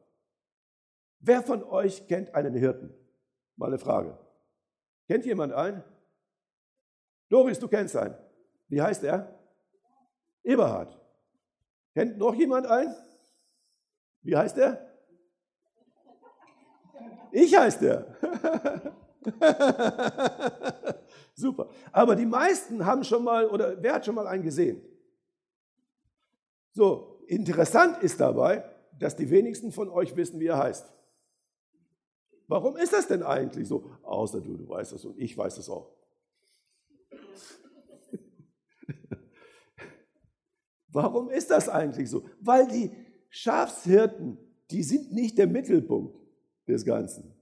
Wer 1.19 1.43
von 1.43 1.63
euch 1.63 2.07
kennt 2.07 2.33
einen 2.33 2.55
Hirten? 2.55 2.93
Mal 3.55 3.67
eine 3.67 3.79
Frage. 3.79 4.17
Kennt 5.07 5.25
jemand 5.25 5.53
einen? 5.53 5.83
Doris, 7.29 7.59
du 7.59 7.67
kennst 7.67 7.95
einen. 7.95 8.15
Wie 8.67 8.81
heißt 8.81 9.03
er? 9.03 9.39
Eberhard. 10.43 10.99
Kennt 11.93 12.17
noch 12.17 12.33
jemand 12.35 12.67
einen? 12.67 12.95
Wie 14.21 14.35
heißt 14.35 14.57
er? 14.57 14.85
Ich 17.31 17.55
heiße 17.55 17.79
der. 17.79 18.95
Super. 21.35 21.69
Aber 21.91 22.15
die 22.15 22.25
meisten 22.25 22.85
haben 22.85 23.03
schon 23.03 23.23
mal, 23.23 23.47
oder 23.47 23.81
wer 23.81 23.95
hat 23.95 24.05
schon 24.05 24.15
mal 24.15 24.27
einen 24.27 24.43
gesehen? 24.43 24.81
So, 26.71 27.21
interessant 27.27 28.01
ist 28.03 28.19
dabei, 28.19 28.63
dass 28.97 29.15
die 29.15 29.29
wenigsten 29.29 29.71
von 29.71 29.89
euch 29.89 30.15
wissen, 30.15 30.39
wie 30.39 30.47
er 30.47 30.57
heißt. 30.57 30.91
Warum 32.47 32.77
ist 32.77 32.93
das 32.93 33.07
denn 33.07 33.23
eigentlich 33.23 33.67
so? 33.67 33.89
Außer 34.03 34.39
du, 34.41 34.55
du 34.57 34.69
weißt 34.69 34.93
es 34.93 35.03
und 35.05 35.19
ich 35.19 35.35
weiß 35.37 35.57
es 35.57 35.69
auch. 35.69 35.91
Warum 40.89 41.29
ist 41.29 41.49
das 41.49 41.67
eigentlich 41.69 42.09
so? 42.09 42.25
Weil 42.39 42.67
die 42.67 42.91
Schafshirten, 43.29 44.37
die 44.69 44.83
sind 44.83 45.11
nicht 45.11 45.37
der 45.37 45.47
Mittelpunkt 45.47 46.17
des 46.67 46.85
Ganzen. 46.85 47.34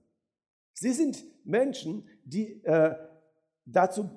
Sie 0.74 0.92
sind 0.92 1.24
Menschen, 1.44 2.06
die 2.24 2.62
äh, 2.64 2.94
dazu 3.64 4.10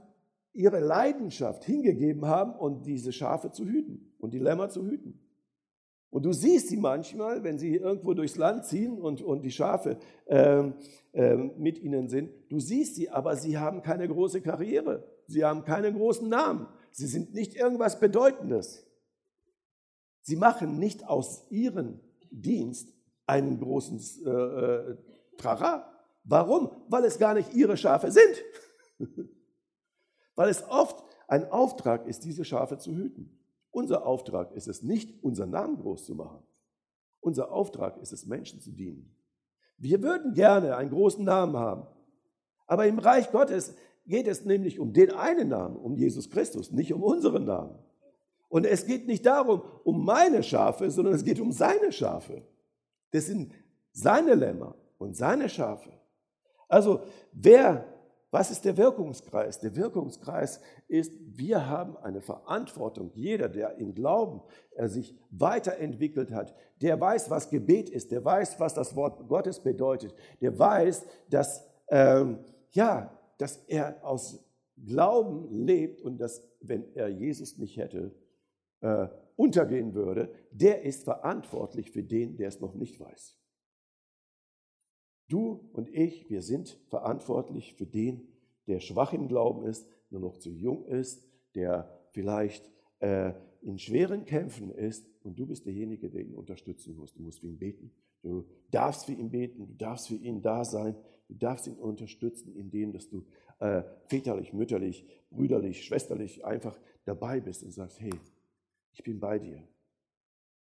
ihre 0.54 0.80
Leidenschaft 0.80 1.64
hingegeben 1.64 2.26
haben 2.26 2.54
und 2.56 2.86
diese 2.86 3.14
Schafe 3.14 3.52
zu 3.52 3.66
hüten 3.66 4.12
und 4.18 4.34
die 4.34 4.40
Lämmer 4.40 4.70
zu 4.70 4.86
hüten. 4.86 5.20
Und 6.10 6.24
du 6.24 6.34
siehst 6.34 6.70
sie 6.70 6.78
manchmal, 6.78 7.44
wenn 7.44 7.60
sie 7.60 7.76
irgendwo 7.76 8.14
durchs 8.14 8.38
Land 8.38 8.66
ziehen 8.66 9.00
und, 9.00 9.22
und 9.22 9.44
die 9.44 9.52
Schafe 9.52 9.98
ähm, 10.26 10.74
ähm, 11.14 11.52
mit 11.58 11.78
ihnen 11.80 12.08
sind, 12.08 12.32
du 12.50 12.60
siehst 12.60 12.96
sie, 12.96 13.10
aber 13.10 13.36
sie 13.36 13.58
haben 13.58 13.82
keine 13.82 14.08
große 14.08 14.42
Karriere, 14.42 15.04
sie 15.28 15.44
haben 15.44 15.64
keinen 15.64 15.96
großen 15.96 16.28
Namen, 16.28 16.68
sie 16.92 17.08
sind 17.08 17.34
nicht 17.34 17.56
irgendwas 17.56 18.00
Bedeutendes. 18.00 18.88
Sie 20.22 20.36
machen 20.36 20.80
nicht 20.80 21.08
aus 21.08 21.46
ihrem 21.52 22.00
Dienst 22.32 22.94
einen 23.28 23.60
großen 23.60 24.02
äh, 24.26 24.30
äh, 24.30 24.98
Trara. 25.38 25.97
Warum? 26.28 26.72
Weil 26.90 27.06
es 27.06 27.18
gar 27.18 27.34
nicht 27.34 27.54
ihre 27.54 27.78
Schafe 27.78 28.12
sind. 28.12 28.44
Weil 30.36 30.50
es 30.50 30.64
oft 30.68 31.04
ein 31.28 31.50
Auftrag 31.50 32.06
ist, 32.06 32.24
diese 32.24 32.46
Schafe 32.46 32.78
zu 32.78 32.96
hüten. 32.96 33.40
Unser 33.72 34.06
Auftrag 34.06 34.52
ist 34.54 34.68
es 34.68 34.84
nicht, 34.84 35.24
unseren 35.24 35.52
Namen 35.52 35.78
groß 35.78 36.06
zu 36.06 36.16
machen. 36.16 36.44
Unser 37.22 37.52
Auftrag 37.52 37.98
ist 37.98 38.14
es, 38.14 38.26
Menschen 38.26 38.60
zu 38.60 38.72
dienen. 38.72 39.16
Wir 39.78 40.02
würden 40.02 40.34
gerne 40.34 40.76
einen 40.76 40.90
großen 40.90 41.24
Namen 41.24 41.56
haben. 41.58 41.88
Aber 42.66 42.88
im 42.88 43.00
Reich 43.00 43.32
Gottes 43.32 43.76
geht 44.06 44.28
es 44.28 44.46
nämlich 44.46 44.80
um 44.80 44.94
den 44.94 45.12
einen 45.12 45.50
Namen, 45.50 45.78
um 45.78 45.96
Jesus 45.96 46.30
Christus, 46.30 46.72
nicht 46.72 46.94
um 46.94 47.04
unseren 47.04 47.46
Namen. 47.46 47.78
Und 48.50 48.66
es 48.66 48.86
geht 48.86 49.08
nicht 49.08 49.26
darum, 49.26 49.62
um 49.84 50.06
meine 50.06 50.44
Schafe, 50.44 50.90
sondern 50.90 51.14
es 51.14 51.24
geht 51.24 51.40
um 51.40 51.52
seine 51.52 51.92
Schafe. 51.92 52.44
Das 53.12 53.26
sind 53.28 53.54
seine 53.92 54.36
Lämmer 54.36 54.76
und 54.98 55.16
seine 55.16 55.50
Schafe. 55.50 55.97
Also 56.68 57.02
wer 57.32 57.86
was 58.30 58.52
ist 58.52 58.66
der 58.66 58.76
Wirkungskreis? 58.76 59.60
Der 59.60 59.76
Wirkungskreis 59.76 60.60
ist, 60.88 61.14
wir 61.26 61.70
haben 61.70 61.96
eine 61.98 62.20
Verantwortung. 62.20 63.12
Jeder, 63.14 63.48
der 63.48 63.78
im 63.78 63.96
Glauben 63.96 64.42
äh, 64.76 64.88
sich 64.90 65.18
weiterentwickelt 65.32 66.32
hat, 66.32 66.54
der 66.82 67.00
weiß, 67.00 67.30
was 67.30 67.50
Gebet 67.50 67.90
ist, 67.90 68.12
der 68.12 68.26
weiß, 68.26 68.60
was 68.60 68.74
das 68.74 68.96
Wort 68.96 69.28
Gottes 69.30 69.62
bedeutet, 69.62 70.14
der 70.42 70.60
weiß, 70.60 71.06
dass, 71.30 71.66
ähm, 71.88 72.40
ja, 72.72 73.18
dass 73.38 73.58
er 73.68 74.06
aus 74.06 74.44
Glauben 74.86 75.48
lebt 75.66 76.02
und 76.02 76.18
dass, 76.18 76.44
wenn 76.60 76.94
er 76.96 77.08
Jesus 77.08 77.58
nicht 77.58 77.78
hätte, 77.78 78.14
äh, 78.82 79.08
untergehen 79.38 79.94
würde, 79.94 80.30
der 80.52 80.82
ist 80.82 81.06
verantwortlich 81.06 81.92
für 81.92 82.04
den, 82.04 82.36
der 82.36 82.50
es 82.50 82.60
noch 82.60 82.74
nicht 82.74 83.00
weiß. 83.00 83.38
Du 85.28 85.70
und 85.74 85.90
ich, 85.90 86.30
wir 86.30 86.42
sind 86.42 86.80
verantwortlich 86.88 87.74
für 87.74 87.86
den, 87.86 88.28
der 88.68 88.80
schwach 88.80 89.14
im 89.14 89.28
Glauben 89.28 89.66
ist, 89.66 89.88
nur 90.10 90.22
noch 90.22 90.38
zu 90.38 90.50
jung 90.50 90.86
ist, 90.86 91.28
der 91.56 91.90
vielleicht 92.12 92.70
äh, 93.00 93.34
in 93.62 93.78
schweren 93.78 94.26
Kämpfen 94.26 94.72
ist 94.72 95.10
und 95.24 95.38
du 95.38 95.46
bist 95.46 95.66
derjenige, 95.66 96.10
der 96.10 96.22
ihn 96.22 96.34
unterstützen 96.34 96.96
muss. 96.96 97.14
Du 97.14 97.22
musst 97.22 97.40
für 97.40 97.48
ihn 97.48 97.58
beten. 97.58 97.92
Du 98.22 98.46
darfst 98.72 99.06
für 99.06 99.14
ihn 99.14 99.30
beten, 99.30 99.68
du 99.68 99.74
darfst 99.74 100.08
für 100.08 100.16
ihn 100.16 100.42
da 100.42 100.64
sein, 100.64 100.96
du 101.28 101.36
darfst 101.36 101.68
ihn 101.68 101.78
unterstützen, 101.78 102.56
indem 102.56 102.94
dass 102.94 103.10
du 103.10 103.26
äh, 103.60 103.84
väterlich, 104.08 104.54
mütterlich, 104.54 105.06
brüderlich, 105.30 105.84
schwesterlich 105.84 106.46
einfach 106.46 106.80
dabei 107.06 107.40
bist 107.40 107.64
und 107.64 107.72
sagst, 107.72 108.00
hey, 108.00 108.14
ich 108.94 109.04
bin 109.04 109.20
bei 109.20 109.40
dir. 109.40 109.68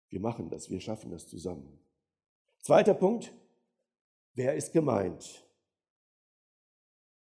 Wir 0.09 0.19
machen 0.19 0.49
das, 0.49 0.69
wir 0.69 0.79
schaffen 0.79 1.11
das 1.11 1.27
zusammen. 1.27 1.79
Zweiter 2.59 2.93
Punkt, 2.93 3.33
wer 4.33 4.55
ist 4.55 4.71
gemeint? 4.71 5.45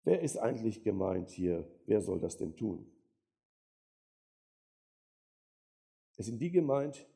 Wer 0.04 0.20
ist 0.20 0.36
eigentlich 0.36 0.82
gemeint 0.82 1.30
hier? 1.30 1.68
Wer 1.86 2.00
soll 2.00 2.18
das 2.20 2.36
denn 2.36 2.56
tun? 2.56 2.90
Es 6.16 6.26
sind 6.26 6.38
die 6.40 6.50
gemeint, 6.50 7.06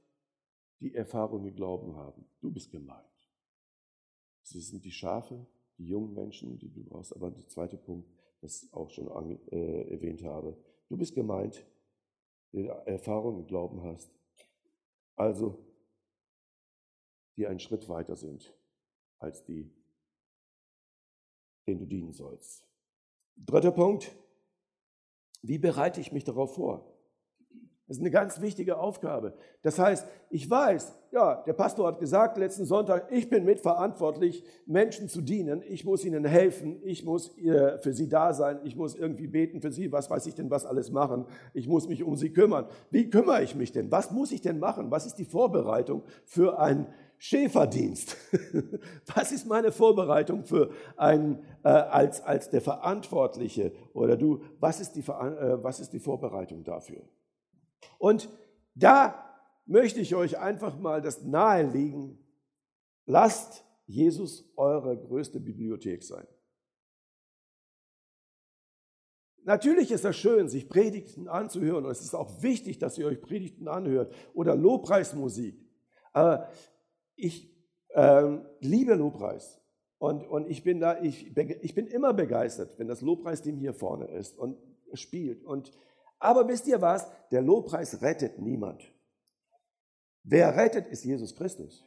die 0.81 0.95
Erfahrung 0.95 1.43
mit 1.43 1.57
Glauben 1.57 1.97
haben. 1.97 2.25
Du 2.41 2.51
bist 2.51 2.71
gemeint. 2.71 3.05
Es 4.43 4.51
sind 4.51 4.85
die 4.85 4.93
Schafe, 4.93 5.47
die 5.79 5.89
jungen 5.89 6.15
Menschen, 6.15 6.59
die 6.59 6.73
du 6.73 6.85
brauchst. 6.85 7.15
Aber 7.15 7.31
der 7.31 7.47
zweite 7.49 7.77
Punkt, 7.77 8.09
das 8.41 8.62
ich 8.62 8.73
auch 8.73 8.91
schon 8.91 9.09
an, 9.09 9.39
äh, 9.51 9.91
erwähnt 9.91 10.23
habe. 10.23 10.57
Du 10.89 10.97
bist 10.97 11.15
gemeint, 11.15 11.67
der 12.53 12.73
Erfahrung 12.87 13.39
mit 13.39 13.49
Glauben 13.49 13.83
hast. 13.83 14.11
Also, 15.17 15.59
die 17.37 17.47
einen 17.47 17.59
Schritt 17.59 17.89
weiter 17.89 18.17
sind 18.17 18.55
als 19.19 19.45
die, 19.45 19.71
denen 21.67 21.81
du 21.81 21.87
dienen 21.87 22.13
sollst. 22.13 22.67
Dritter 23.37 23.73
Punkt. 23.73 24.15
Wie 25.43 25.59
bereite 25.59 26.01
ich 26.01 26.13
mich 26.13 26.25
darauf 26.25 26.55
vor? 26.55 26.97
Das 27.87 27.99
ist 27.99 28.03
eine 28.03 28.11
ganz 28.11 28.41
wichtige 28.41 28.79
Aufgabe. 28.79 29.35
Das 29.63 29.79
heißt, 29.79 30.09
ich 30.31 30.51
weiß, 30.51 30.93
ja, 31.13 31.45
der 31.47 31.53
Pastor 31.53 31.87
hat 31.87 32.01
gesagt 32.01 32.37
letzten 32.37 32.65
Sonntag, 32.65 33.07
ich 33.13 33.31
bin 33.31 33.45
mitverantwortlich, 33.45 34.43
Menschen 34.67 35.09
zu 35.09 35.21
dienen. 35.21 35.63
Ich 35.69 35.85
muss 35.85 36.05
ihnen 36.05 36.25
helfen. 36.25 36.81
Ich 36.83 37.05
muss 37.05 37.39
äh, 37.39 37.79
für 37.79 37.93
sie 37.93 38.09
da 38.09 38.35
sein. 38.35 38.59
Ich 38.65 38.75
muss 38.75 38.97
irgendwie 38.97 39.29
beten 39.29 39.61
für 39.61 39.71
sie. 39.71 39.93
Was 39.93 40.11
weiß 40.11 40.27
ich 40.27 40.35
denn, 40.35 40.51
was 40.51 40.67
alles 40.67 40.91
machen? 40.91 41.27
Ich 41.55 41.69
muss 41.69 41.89
mich 41.89 42.03
um 42.03 42.17
sie 42.17 42.33
kümmern. 42.33 42.67
Wie 42.91 43.09
kümmere 43.09 43.45
ich 43.45 43.55
mich 43.55 43.71
denn? 43.71 43.89
Was 43.93 44.11
muss 44.11 44.33
ich 44.33 44.41
denn 44.41 44.59
machen? 44.59 44.91
Was 44.91 45.07
ist 45.07 45.15
die 45.15 45.25
Vorbereitung 45.25 46.03
für 46.25 46.59
einen 46.59 46.89
Schäferdienst? 47.19 48.17
Was 49.15 49.33
ist 49.33 49.47
meine 49.47 49.73
Vorbereitung 49.73 50.45
für 50.45 50.71
einen, 50.97 51.45
äh, 51.65 51.69
als, 51.69 52.21
als 52.21 52.51
der 52.51 52.61
Verantwortliche? 52.61 53.73
Oder 53.95 54.17
du, 54.17 54.43
was 54.61 54.81
ist 54.81 54.93
die, 54.93 55.01
äh, 55.01 55.63
was 55.63 55.81
ist 55.81 55.93
die 55.93 55.99
Vorbereitung 55.99 56.65
dafür? 56.65 57.03
Und 57.99 58.29
da 58.75 59.25
möchte 59.65 60.01
ich 60.01 60.15
euch 60.15 60.39
einfach 60.39 60.79
mal 60.79 61.01
das 61.01 61.23
nahelegen. 61.23 62.19
Lasst 63.07 63.65
Jesus 63.87 64.53
eure 64.57 64.97
größte 64.97 65.41
Bibliothek 65.41 66.03
sein. 66.03 66.27
Natürlich 69.45 69.93
ist 69.93 70.05
es 70.05 70.17
schön, 70.17 70.49
sich 70.49 70.69
Predigten 70.69 71.29
anzuhören. 71.29 71.85
Und 71.85 71.93
es 71.93 72.01
ist 72.01 72.15
auch 72.15 72.43
wichtig, 72.43 72.79
dass 72.81 72.99
ihr 72.99 73.07
euch 73.07 73.21
Predigten 73.21 73.69
anhört 73.69 74.13
oder 74.35 74.57
Lobpreismusik. 74.57 75.65
Ich 77.17 77.53
äh, 77.95 78.39
liebe 78.61 78.95
Lobpreis. 78.95 79.61
Und, 79.99 80.27
und 80.29 80.49
ich, 80.49 80.63
bin 80.63 80.81
da, 80.81 81.01
ich, 81.01 81.37
ich 81.37 81.75
bin 81.75 81.87
immer 81.87 82.13
begeistert, 82.13 82.79
wenn 82.79 82.87
das 82.87 83.01
Lobpreisteam 83.01 83.57
hier 83.57 83.73
vorne 83.73 84.07
ist 84.09 84.39
und 84.39 84.59
spielt. 84.93 85.43
Und 85.45 85.73
aber 86.19 86.47
wisst 86.49 86.67
ihr 86.67 86.81
was? 86.81 87.07
Der 87.31 87.43
Lobpreis 87.43 88.03
rettet 88.03 88.39
niemand. 88.39 88.83
Wer 90.23 90.57
rettet, 90.57 90.89
ist 90.89 91.05
Jesus 91.05 91.35
Christus. 91.35 91.85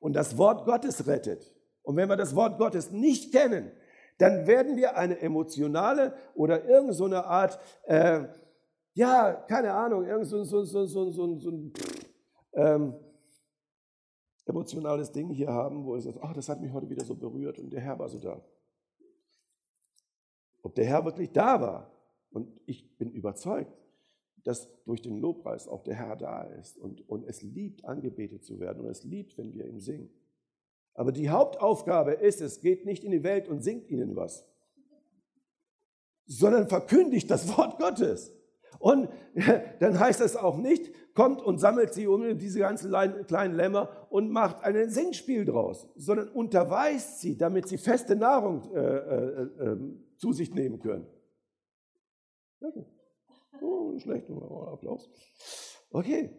Und 0.00 0.14
das 0.14 0.38
Wort 0.38 0.64
Gottes 0.64 1.06
rettet. 1.06 1.54
Und 1.82 1.96
wenn 1.96 2.08
wir 2.08 2.16
das 2.16 2.34
Wort 2.34 2.58
Gottes 2.58 2.90
nicht 2.90 3.32
kennen, 3.32 3.70
dann 4.18 4.46
werden 4.46 4.76
wir 4.76 4.96
eine 4.96 5.20
emotionale 5.20 6.14
oder 6.34 6.64
irgendeine 6.64 6.92
so 6.92 7.06
Art, 7.16 7.58
äh, 7.84 8.24
ja, 8.94 9.32
keine 9.32 9.72
Ahnung, 9.72 10.06
irgend 10.06 10.26
so, 10.26 10.44
so, 10.44 10.64
so, 10.64 10.86
so, 10.86 11.10
so, 11.10 11.38
so 11.38 11.50
ein 11.50 11.72
ähm, 12.54 12.94
emotionales 14.46 15.12
Ding 15.12 15.30
hier 15.30 15.48
haben, 15.48 15.84
wo 15.84 15.94
es 15.94 16.04
sagt, 16.04 16.18
ach, 16.20 16.32
das 16.32 16.48
hat 16.48 16.60
mich 16.60 16.72
heute 16.72 16.88
wieder 16.88 17.04
so 17.04 17.14
berührt 17.14 17.58
und 17.58 17.72
der 17.72 17.80
Herr 17.80 17.98
war 17.98 18.08
so 18.08 18.18
da. 18.18 18.42
Ob 20.62 20.74
der 20.74 20.84
Herr 20.84 21.04
wirklich 21.04 21.32
da 21.32 21.60
war, 21.60 21.90
und 22.30 22.48
ich 22.66 22.96
bin 22.96 23.10
überzeugt, 23.10 23.72
dass 24.44 24.68
durch 24.84 25.02
den 25.02 25.18
Lobpreis 25.18 25.68
auch 25.68 25.82
der 25.84 25.94
Herr 25.94 26.16
da 26.16 26.42
ist 26.42 26.78
und, 26.78 27.08
und 27.08 27.24
es 27.24 27.42
liebt, 27.42 27.84
angebetet 27.84 28.44
zu 28.44 28.58
werden 28.58 28.84
und 28.84 28.90
es 28.90 29.04
liebt, 29.04 29.38
wenn 29.38 29.52
wir 29.52 29.66
ihm 29.66 29.80
singen. 29.80 30.10
Aber 30.94 31.12
die 31.12 31.30
Hauptaufgabe 31.30 32.12
ist, 32.12 32.40
es 32.40 32.60
geht 32.60 32.84
nicht 32.84 33.04
in 33.04 33.12
die 33.12 33.22
Welt 33.22 33.48
und 33.48 33.62
singt 33.62 33.88
ihnen 33.88 34.16
was, 34.16 34.46
sondern 36.26 36.68
verkündigt 36.68 37.30
das 37.30 37.56
Wort 37.56 37.78
Gottes. 37.78 38.32
Und 38.78 39.08
dann 39.80 39.98
heißt 39.98 40.20
es 40.20 40.36
auch 40.36 40.56
nicht, 40.56 40.92
kommt 41.14 41.42
und 41.42 41.58
sammelt 41.58 41.92
sie 41.92 42.06
um 42.06 42.38
diese 42.38 42.60
ganzen 42.60 42.90
kleinen 43.26 43.54
Lämmer 43.54 44.06
und 44.10 44.30
macht 44.30 44.62
ein 44.64 44.88
Singspiel 44.88 45.44
draus, 45.44 45.88
sondern 45.96 46.28
unterweist 46.28 47.20
sie, 47.20 47.36
damit 47.36 47.68
sie 47.68 47.78
feste 47.78 48.16
Nahrung 48.16 48.74
äh, 48.74 48.80
äh, 48.80 49.42
äh, 49.42 49.78
zu 50.16 50.32
sich 50.32 50.54
nehmen 50.54 50.78
können. 50.78 51.06
Oh, 53.60 53.98
schlecht, 53.98 54.30
Applaus. 54.30 55.10
Okay, 55.90 56.30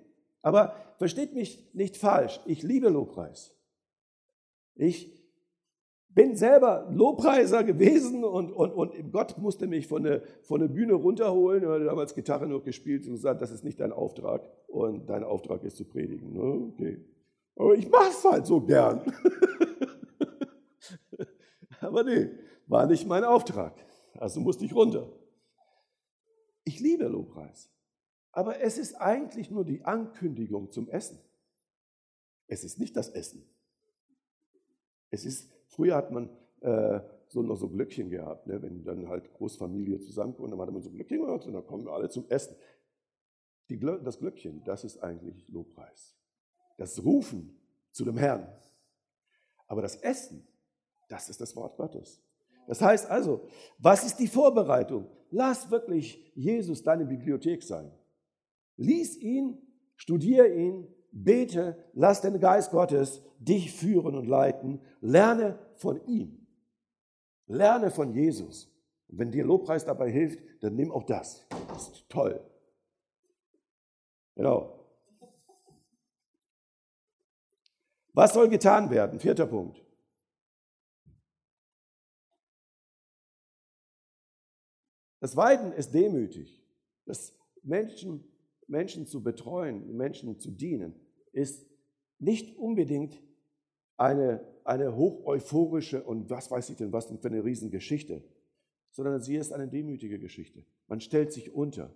aber 0.41 0.76
versteht 0.98 1.34
mich 1.34 1.74
nicht 1.74 1.98
falsch, 1.98 2.39
ich 2.46 2.63
liebe 2.63 2.89
Lobpreis. 2.89 3.56
Ich 4.76 5.22
bin 6.13 6.36
selber 6.36 6.88
Lobpreiser 6.91 7.63
gewesen 7.63 8.23
und, 8.23 8.52
und, 8.52 8.71
und 8.71 9.12
Gott 9.12 9.38
musste 9.38 9.67
mich 9.67 9.88
von 9.88 10.04
der, 10.04 10.21
von 10.43 10.60
der 10.60 10.67
Bühne 10.67 10.93
runterholen. 10.93 11.63
Er 11.63 11.71
hat 11.71 11.82
damals 11.88 12.13
Gitarre 12.13 12.47
noch 12.47 12.63
gespielt 12.63 13.06
und 13.08 13.13
gesagt, 13.13 13.41
das 13.41 13.52
ist 13.52 13.63
nicht 13.63 13.80
dein 13.80 13.91
Auftrag 13.91 14.47
und 14.67 15.10
dein 15.10 15.23
Auftrag 15.23 15.63
ist 15.63 15.78
zu 15.78 15.86
predigen. 15.86 16.38
Okay. 16.73 17.04
Aber 17.56 17.76
ich 17.76 17.89
mache 17.89 18.10
es 18.10 18.23
halt 18.23 18.45
so 18.45 18.62
gern. 18.62 19.02
Aber 21.80 22.04
nee, 22.04 22.30
war 22.67 22.86
nicht 22.86 23.08
mein 23.08 23.23
Auftrag. 23.23 23.73
Also 24.17 24.39
musste 24.39 24.65
ich 24.65 24.73
runter. 24.73 25.12
Ich 26.63 26.80
liebe 26.80 27.06
Lobpreis. 27.06 27.69
Aber 28.32 28.62
es 28.62 28.78
ist 28.78 28.95
eigentlich 28.95 29.52
nur 29.52 29.65
die 29.65 29.84
Ankündigung 29.84 30.71
zum 30.71 30.89
Essen. 30.89 31.19
Es 32.47 32.63
ist 32.63 32.80
nicht 32.80 32.95
das 32.95 33.10
Essen. 33.10 33.43
Es 35.12 35.26
ist, 35.26 35.52
früher 35.73 35.95
hat 35.95 36.12
man 36.12 36.29
äh, 36.62 37.01
so 37.27 37.41
noch 37.41 37.55
so 37.55 37.67
Glöckchen 37.67 38.09
gehabt, 38.09 38.47
ne? 38.47 38.62
wenn 38.62 38.83
dann 38.83 39.07
halt 39.07 39.33
Großfamilie 39.33 39.99
zusammenkommt, 39.99 40.51
dann 40.51 40.59
hatte 40.59 40.71
man 40.71 40.81
so 40.81 40.91
Glöckchen 40.91 41.25
gehabt 41.25 41.45
und 41.45 41.53
dann 41.53 41.65
kommen 41.65 41.86
wir 41.86 41.91
alle 41.91 42.09
zum 42.09 42.29
Essen. 42.29 42.55
Die, 43.69 43.79
das 43.79 44.19
Glöckchen, 44.19 44.63
das 44.63 44.83
ist 44.83 45.01
eigentlich 45.03 45.47
Lobpreis. 45.47 46.15
Das 46.77 47.03
Rufen 47.03 47.57
zu 47.91 48.05
dem 48.05 48.17
Herrn. 48.17 48.47
Aber 49.67 49.81
das 49.81 49.95
Essen, 49.95 50.47
das 51.09 51.29
ist 51.29 51.41
das 51.41 51.55
Wort 51.55 51.77
Gottes. 51.77 52.21
Das 52.67 52.81
heißt 52.81 53.09
also, 53.09 53.47
was 53.77 54.05
ist 54.05 54.17
die 54.17 54.27
Vorbereitung? 54.27 55.09
Lass 55.31 55.71
wirklich 55.71 56.31
Jesus 56.36 56.83
deine 56.83 57.05
Bibliothek 57.05 57.63
sein. 57.63 57.91
Lies 58.77 59.17
ihn, 59.17 59.57
studiere 59.95 60.47
ihn, 60.47 60.88
bete, 61.13 61.78
lass 61.93 62.21
den 62.21 62.39
Geist 62.39 62.71
Gottes 62.71 63.21
dich 63.39 63.71
führen 63.71 64.15
und 64.15 64.26
leiten. 64.26 64.82
Lerne 64.99 65.60
von 65.76 66.04
ihm. 66.08 66.45
Lerne 67.47 67.91
von 67.91 68.13
Jesus. 68.13 68.71
Und 69.08 69.19
wenn 69.19 69.32
dir 69.32 69.45
Lobpreis 69.45 69.86
dabei 69.86 70.10
hilft, 70.10 70.39
dann 70.62 70.76
nimm 70.76 70.91
auch 70.91 71.04
das. 71.04 71.45
Das 71.67 71.89
ist 71.89 72.10
toll. 72.10 72.43
Genau. 74.36 74.80
Was 78.13 78.34
soll 78.34 78.49
getan 78.49 78.89
werden? 78.89 79.19
Vierter 79.19 79.45
Punkt. 79.47 79.84
Das 85.19 85.36
Weiden 85.36 85.71
ist 85.71 85.93
demütig. 85.93 86.62
Das 87.06 87.34
Menschen, 87.63 88.23
Menschen 88.67 89.08
zu 89.08 89.23
betreuen, 89.23 89.95
Menschen 89.95 90.39
zu 90.39 90.52
dienen, 90.52 90.99
ist 91.34 91.67
nicht 92.19 92.58
unbedingt 92.58 93.22
eine, 93.98 94.46
eine 94.63 94.96
hoch 94.96 95.26
euphorische 95.26 96.04
und 96.04 96.30
was 96.30 96.50
weiß 96.50 96.69
ich 96.69 96.78
denn, 96.78 96.93
was 96.93 97.08
denn 97.08 97.19
für 97.19 97.28
eine 97.28 97.43
Riesengeschichte, 97.43 98.24
sondern 98.91 99.19
sie 99.19 99.36
ist 99.36 99.52
eine 99.52 99.67
demütige 99.67 100.19
Geschichte. 100.19 100.65
Man 100.88 101.02
stellt 101.02 101.34
sich 101.34 101.54
unter. 101.54 101.93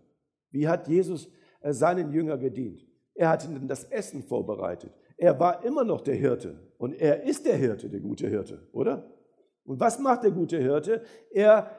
Wie 0.52 0.68
hat 0.68 0.88
Jesus 0.88 1.32
äh, 1.62 1.72
seinen 1.72 2.12
Jünger 2.12 2.38
gedient? 2.38 2.86
Er 3.14 3.30
hat 3.30 3.46
ihnen 3.46 3.68
das 3.68 3.86
Essen 3.86 4.24
vorbereitet. 4.24 4.94
Er 5.16 5.40
war 5.40 5.64
immer 5.64 5.84
noch 5.84 6.02
der 6.02 6.16
Hirte 6.16 6.60
und 6.78 6.94
er 6.94 7.24
ist 7.24 7.46
der 7.46 7.56
Hirte, 7.56 7.90
der 7.90 8.00
gute 8.00 8.28
Hirte, 8.28 8.68
oder? 8.72 9.12
Und 9.64 9.80
was 9.80 10.00
macht 10.00 10.24
der 10.24 10.32
gute 10.32 10.60
Hirte? 10.60 11.04
Er 11.32 11.70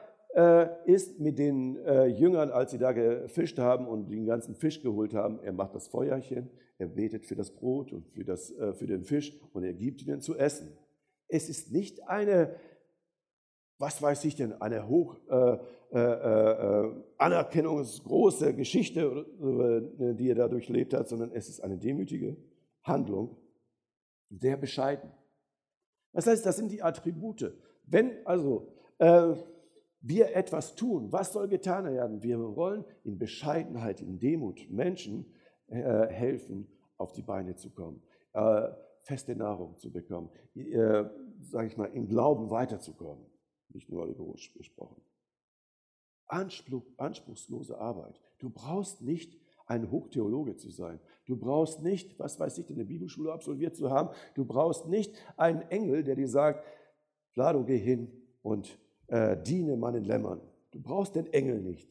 ist 0.85 1.19
mit 1.19 1.39
den 1.39 1.77
äh, 1.77 2.05
Jüngern, 2.05 2.51
als 2.51 2.71
sie 2.71 2.77
da 2.77 2.91
gefischt 2.91 3.57
haben 3.57 3.87
und 3.87 4.11
den 4.11 4.27
ganzen 4.27 4.53
Fisch 4.53 4.81
geholt 4.81 5.15
haben, 5.15 5.39
er 5.39 5.53
macht 5.53 5.73
das 5.73 5.87
Feuerchen, 5.87 6.51
er 6.77 6.87
betet 6.87 7.25
für 7.25 7.35
das 7.35 7.51
Brot 7.51 7.91
und 7.91 8.07
für, 8.07 8.23
das, 8.23 8.51
äh, 8.51 8.73
für 8.73 8.87
den 8.87 9.03
Fisch 9.03 9.37
und 9.53 9.63
er 9.63 9.73
gibt 9.73 10.01
ihnen 10.01 10.21
zu 10.21 10.37
essen. 10.37 10.77
Es 11.27 11.49
ist 11.49 11.71
nicht 11.71 12.07
eine, 12.07 12.55
was 13.79 14.01
weiß 14.01 14.23
ich 14.25 14.35
denn, 14.35 14.53
eine 14.61 14.87
hoch 14.87 15.17
äh, 15.29 15.57
äh, 15.91 15.99
äh, 15.99 16.93
anerkennungsgroße 17.17 18.53
Geschichte, 18.53 19.25
die 20.17 20.29
er 20.29 20.35
da 20.35 20.47
durchlebt 20.47 20.93
hat, 20.93 21.09
sondern 21.09 21.31
es 21.31 21.49
ist 21.49 21.61
eine 21.61 21.77
demütige 21.77 22.37
Handlung, 22.83 23.35
sehr 24.29 24.55
bescheiden. 24.55 25.11
Das 26.13 26.27
heißt, 26.27 26.45
das 26.45 26.57
sind 26.57 26.71
die 26.71 26.83
Attribute. 26.83 27.53
Wenn 27.85 28.25
also 28.25 28.71
äh, 28.99 29.33
wir 30.01 30.35
etwas 30.35 30.75
tun, 30.75 31.11
was 31.11 31.33
soll 31.33 31.47
getan 31.47 31.85
werden? 31.85 32.23
Wir 32.23 32.39
wollen 32.55 32.85
in 33.03 33.17
Bescheidenheit, 33.17 34.01
in 34.01 34.19
Demut 34.19 34.69
Menschen 34.69 35.25
äh, 35.67 36.07
helfen, 36.07 36.67
auf 36.97 37.11
die 37.13 37.21
Beine 37.21 37.55
zu 37.55 37.69
kommen, 37.69 38.01
äh, 38.33 38.69
feste 38.99 39.35
Nahrung 39.35 39.77
zu 39.77 39.91
bekommen, 39.91 40.29
äh, 40.55 41.05
sage 41.41 41.67
ich 41.67 41.77
mal, 41.77 41.85
im 41.87 42.07
Glauben 42.07 42.49
weiterzukommen. 42.49 43.25
Nicht 43.69 43.89
nur 43.89 44.07
egoisch 44.07 44.53
gesprochen. 44.53 45.01
Anspruch, 46.27 46.85
anspruchslose 46.97 47.77
Arbeit. 47.77 48.19
Du 48.39 48.49
brauchst 48.49 49.01
nicht 49.01 49.39
ein 49.65 49.91
Hochtheologe 49.91 50.55
zu 50.57 50.71
sein. 50.71 50.99
Du 51.25 51.37
brauchst 51.37 51.81
nicht, 51.81 52.17
was 52.19 52.39
weiß 52.39 52.57
ich, 52.57 52.69
eine 52.71 52.85
Bibelschule 52.85 53.31
absolviert 53.31 53.75
zu 53.75 53.91
haben. 53.91 54.09
Du 54.33 54.45
brauchst 54.45 54.87
nicht 54.87 55.15
einen 55.37 55.61
Engel, 55.69 56.03
der 56.03 56.15
dir 56.15 56.27
sagt, 56.27 56.65
Vlado, 57.31 57.63
geh 57.63 57.77
hin 57.77 58.11
und 58.41 58.79
äh, 59.09 59.41
diene 59.41 59.77
meinen 59.77 60.03
Lämmern. 60.03 60.41
Du 60.71 60.81
brauchst 60.81 61.15
den 61.15 61.27
Engel 61.33 61.61
nicht. 61.61 61.89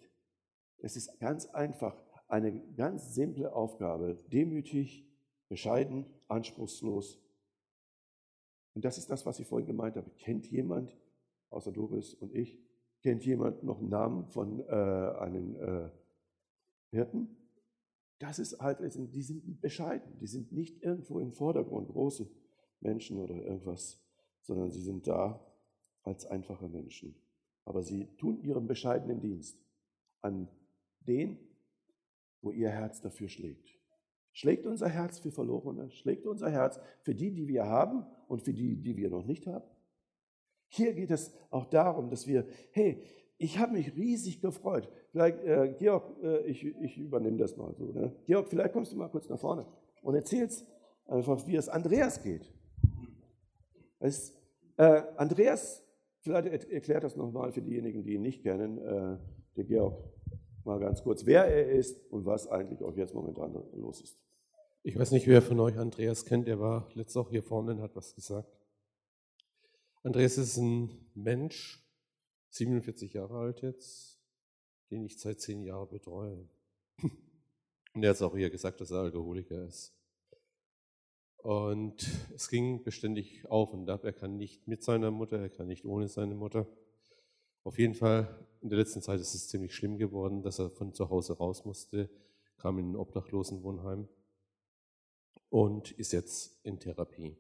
Es 0.79 0.97
ist 0.97 1.19
ganz 1.19 1.47
einfach 1.47 1.97
eine 2.29 2.61
ganz 2.75 3.15
simple 3.15 3.53
Aufgabe, 3.53 4.19
demütig, 4.31 5.07
bescheiden, 5.49 6.07
anspruchslos. 6.29 7.19
Und 8.75 8.85
das 8.85 8.99
ist 8.99 9.11
das, 9.11 9.27
was 9.27 9.41
ich 9.41 9.47
vorhin 9.47 9.67
gemeint 9.67 9.97
habe. 9.97 10.11
Kennt 10.19 10.47
jemand, 10.47 10.97
außer 11.51 11.73
Doris 11.73 12.15
und 12.15 12.35
ich, 12.35 12.61
kennt 13.03 13.25
jemand 13.25 13.63
noch 13.65 13.79
einen 13.79 13.89
Namen 13.89 14.27
von 14.27 14.61
äh, 14.61 14.73
einem 14.73 15.57
äh, 15.57 15.91
Hirten? 16.91 17.37
Das 18.19 18.39
ist 18.39 18.61
halt, 18.61 18.79
die 18.83 19.23
sind 19.23 19.61
bescheiden, 19.61 20.19
die 20.21 20.27
sind 20.27 20.53
nicht 20.53 20.83
irgendwo 20.83 21.21
im 21.21 21.33
Vordergrund, 21.33 21.89
große 21.89 22.29
Menschen 22.81 23.19
oder 23.19 23.35
irgendwas, 23.35 24.01
sondern 24.43 24.71
sie 24.71 24.83
sind 24.83 25.07
da 25.07 25.41
als 26.09 26.27
einfache 26.27 26.69
Menschen. 26.69 27.15
Aber 27.65 27.83
sie 27.83 28.07
tun 28.17 28.41
ihren 28.43 28.67
bescheidenen 28.67 29.21
Dienst 29.21 29.59
an 30.23 30.49
den, 31.01 31.39
wo 32.41 32.51
ihr 32.51 32.71
Herz 32.71 33.01
dafür 33.01 33.29
schlägt. 33.29 33.69
Schlägt 34.33 34.67
unser 34.67 34.89
Herz 34.89 35.19
für 35.19 35.31
Verlorene? 35.31 35.91
Schlägt 35.91 36.27
unser 36.27 36.51
Herz 36.51 36.81
für 37.03 37.15
die, 37.15 37.33
die 37.33 37.47
wir 37.47 37.67
haben 37.67 38.07
und 38.27 38.43
für 38.43 38.53
die, 38.53 38.77
die 38.77 38.97
wir 38.97 39.11
noch 39.11 39.27
nicht 39.27 39.47
haben? 39.47 39.69
Hier 40.69 40.95
geht 40.95 41.11
es 41.11 41.33
auch 41.51 41.67
darum, 41.67 42.11
dass 42.11 42.27
wir, 42.27 42.47
hey, 42.73 43.03
ich 43.37 43.59
habe 43.59 43.73
mich 43.73 43.95
riesig 43.95 44.41
gefreut. 44.41 44.89
Vielleicht, 45.11 45.39
äh, 45.45 45.75
Georg, 45.79 46.23
äh, 46.23 46.47
ich, 46.47 46.65
ich 46.65 46.99
übernehme 46.99 47.37
das 47.37 47.57
mal 47.57 47.75
so. 47.75 47.93
Ne? 47.93 48.15
Georg, 48.27 48.49
vielleicht 48.49 48.73
kommst 48.73 48.93
du 48.93 48.97
mal 48.97 49.09
kurz 49.09 49.29
nach 49.29 49.39
vorne 49.39 49.67
und 50.03 50.15
erzählst 50.15 50.67
einfach, 51.07 51.47
wie 51.47 51.57
es 51.57 51.69
Andreas 51.69 52.23
geht. 52.23 52.53
Es, 53.99 54.33
äh, 54.77 55.03
Andreas, 55.17 55.85
vielleicht 56.29 56.71
erklärt 56.71 57.05
das 57.05 57.17
nochmal 57.17 57.53
für 57.53 57.63
diejenigen, 57.63 58.05
die 58.05 58.15
ihn 58.15 58.23
nicht 58.23 58.43
kennen, 58.43 58.79
äh, 58.79 59.19
der 59.57 59.65
Georg, 59.65 60.05
mal 60.65 60.79
ganz 60.79 61.03
kurz, 61.03 61.25
wer 61.25 61.47
er 61.47 61.71
ist 61.71 62.01
und 62.11 62.27
was 62.27 62.47
eigentlich 62.49 62.83
auch 62.83 62.97
jetzt 62.97 63.15
momentan 63.15 63.55
los 63.75 64.03
ist. 64.03 64.19
Ich 64.83 64.99
weiß 64.99 65.13
nicht, 65.13 65.27
wer 65.27 65.43
von 65.43 65.59
euch 65.61 65.79
Andreas 65.79 66.25
kennt, 66.25 66.47
der 66.47 66.61
war 66.61 66.89
letztes 66.95 67.17
auch 67.17 67.31
hier 67.31 67.43
vorne 67.43 67.73
und 67.73 67.81
hat 67.81 67.97
was 67.97 68.15
gesagt. 68.15 68.49
Andreas 70.03 70.39
ist 70.39 70.57
ein 70.59 70.91
Mensch, 71.15 71.85
47 72.51 73.15
Jahre 73.15 73.39
alt 73.39 73.63
jetzt, 73.63 74.21
den 74.91 75.05
ich 75.05 75.19
seit 75.19 75.41
zehn 75.41 75.63
Jahren 75.63 75.89
betreue. 75.89 76.49
Und 77.95 78.05
er 78.05 78.11
hat 78.11 78.23
auch 78.23 78.37
hier 78.37 78.49
gesagt, 78.49 78.81
dass 78.81 78.91
er 78.91 79.01
Alkoholiker 79.01 79.67
ist. 79.67 79.98
Und 81.39 82.07
es 82.35 82.49
ging 82.49 82.83
beständig 82.83 83.49
auf 83.49 83.73
und 83.73 83.89
ab. 83.89 84.05
Er 84.05 84.13
kann 84.13 84.37
nicht 84.37 84.67
mit 84.67 84.83
seiner 84.83 85.11
Mutter, 85.11 85.39
er 85.39 85.49
kann 85.49 85.69
nicht 85.69 85.85
ohne 85.85 86.09
seine 86.09 86.35
Mutter. 86.35 86.67
Auf 87.65 87.79
jeden 87.79 87.95
Fall, 87.95 88.47
in 88.61 88.69
der 88.69 88.79
letzten 88.79 89.03
Zeit 89.03 89.21
ist 89.21 89.35
es 89.35 89.49
ziemlich 89.49 89.75
schlimm 89.75 89.99
geworden, 89.99 90.43
dass 90.43 90.59
er 90.59 90.71
von 90.71 90.93
zu 90.93 91.11
Hause 91.11 91.37
raus 91.37 91.65
musste, 91.65 92.11
kam 92.57 92.79
in 92.79 92.93
ein 92.93 92.97
Obdachlosenwohnheim 92.97 94.09
und 95.49 95.93
ist 95.93 96.13
jetzt 96.13 96.59
in 96.65 96.81
Therapie. 96.81 97.37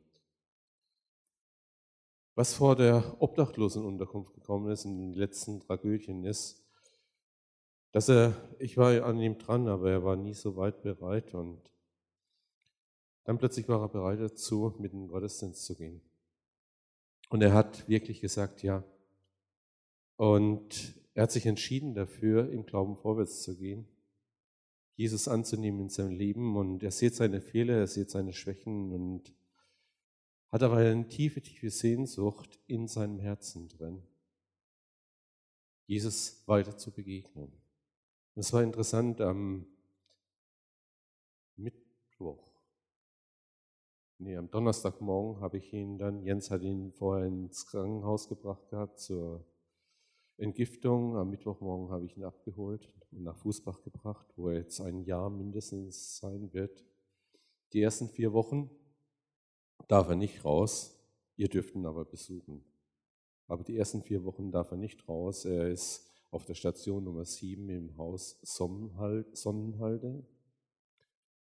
Was 2.35 2.55
vor 2.55 2.77
der 2.77 3.17
Obdachlosenunterkunft 3.21 4.33
gekommen 4.33 4.71
ist, 4.71 4.85
in 4.85 4.97
den 4.97 5.13
letzten 5.13 5.59
Tragödien 5.59 6.25
ist, 6.25 6.65
dass 7.91 8.09
er, 8.09 8.37
ich 8.61 8.77
war 8.77 8.93
an 9.05 9.19
ihm 9.19 9.39
dran, 9.39 9.67
aber 9.67 9.91
er 9.91 10.05
war 10.05 10.15
nie 10.15 10.35
so 10.35 10.57
weit 10.57 10.83
bereit 10.83 11.35
und 11.35 11.73
dann 13.29 13.37
plötzlich 13.37 13.69
war 13.69 13.83
er 13.83 13.91
bereit 13.91 14.21
dazu, 14.21 14.75
mit 14.79 14.95
den 14.95 15.07
Gottesdienst 15.07 15.67
zu 15.67 15.77
gehen. 15.77 16.01
Und 17.29 17.43
er 17.43 17.53
hat 17.53 17.87
wirklich 17.87 18.23
gesagt, 18.23 18.63
ja. 18.63 18.83
Und 20.17 20.95
er 21.13 21.25
hat 21.25 21.33
sich 21.33 21.45
entschieden 21.45 21.93
dafür, 21.93 22.51
im 22.51 22.65
Glauben 22.65 22.97
vorwärts 22.97 23.43
zu 23.43 23.55
gehen, 23.55 23.87
Jesus 24.95 25.29
anzunehmen 25.29 25.83
in 25.83 25.89
seinem 25.91 26.13
Leben 26.13 26.57
und 26.57 26.83
er 26.83 26.91
sieht 26.91 27.17
seine 27.17 27.43
Fehler, 27.43 27.75
er 27.75 27.87
sieht 27.87 28.09
seine 28.09 28.33
Schwächen 28.33 28.95
und 28.95 29.35
hat 30.51 30.63
aber 30.63 30.77
eine 30.77 31.07
tiefe, 31.07 31.43
tiefe 31.43 31.69
Sehnsucht 31.69 32.59
in 32.67 32.89
seinem 32.89 33.19
Herzen 33.19 33.69
drin, 33.69 34.03
Jesus 35.87 36.45
weiter 36.47 36.79
zu 36.79 36.93
begegnen. 36.93 37.53
Es 38.37 38.55
war 38.55 38.63
interessant, 38.63 39.21
am 39.21 39.67
Mittwoch, 41.57 42.48
nee, 44.19 44.37
am 44.37 44.51
Donnerstagmorgen 44.51 45.41
habe 45.41 45.59
ich 45.59 45.73
ihn 45.73 45.99
dann, 45.99 46.23
Jens 46.23 46.51
hat 46.51 46.63
ihn 46.63 46.93
vorher 46.93 47.27
ins 47.27 47.67
Krankenhaus 47.67 48.29
gebracht 48.29 48.69
gehabt 48.69 49.01
zur 49.01 49.45
Entgiftung. 50.37 51.17
Am 51.17 51.31
Mittwochmorgen 51.31 51.91
habe 51.91 52.05
ich 52.05 52.17
ihn 52.17 52.25
abgeholt 52.25 52.93
und 53.11 53.23
nach 53.23 53.37
Fußbach 53.37 53.83
gebracht, 53.83 54.27
wo 54.37 54.49
er 54.49 54.59
jetzt 54.59 54.81
ein 54.81 55.01
Jahr 55.05 55.31
mindestens 55.31 56.19
sein 56.19 56.53
wird. 56.53 56.85
Die 57.73 57.83
ersten 57.83 58.09
vier 58.09 58.33
Wochen 58.33 58.71
darf 59.89 60.09
er 60.09 60.17
nicht 60.17 60.45
raus. 60.45 60.95
Ihr 61.37 61.49
dürft 61.49 61.75
ihn 61.75 61.87
aber 61.87 62.05
besuchen. 62.05 62.65
Aber 63.47 63.65
die 63.65 63.77
ersten 63.77 64.03
vier 64.03 64.25
Wochen 64.25 64.51
darf 64.51 64.71
er 64.71 64.77
nicht 64.77 65.09
raus. 65.09 65.45
Er 65.45 65.69
ist 65.71 66.07
auf 66.31 66.45
der 66.45 66.55
Station 66.55 67.05
Nummer 67.05 67.25
7 67.25 67.69
im 67.71 67.97
Haus 67.97 68.39
Sonnenhalde. 68.43 70.25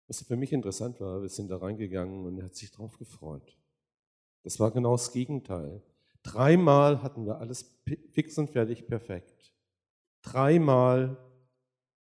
Was 0.07 0.21
für 0.21 0.37
mich 0.37 0.53
interessant 0.53 0.99
war, 1.01 1.21
wir 1.21 1.29
sind 1.29 1.49
da 1.49 1.57
reingegangen 1.57 2.25
und 2.25 2.37
er 2.37 2.45
hat 2.45 2.55
sich 2.55 2.71
drauf 2.71 2.97
gefreut. 2.97 3.57
Das 4.43 4.59
war 4.59 4.71
genau 4.71 4.93
das 4.93 5.11
Gegenteil. 5.11 5.83
Dreimal 6.23 7.03
hatten 7.03 7.25
wir 7.25 7.39
alles 7.39 7.77
fix 8.13 8.37
und 8.37 8.49
fertig 8.49 8.87
perfekt. 8.87 9.53
Dreimal 10.21 11.17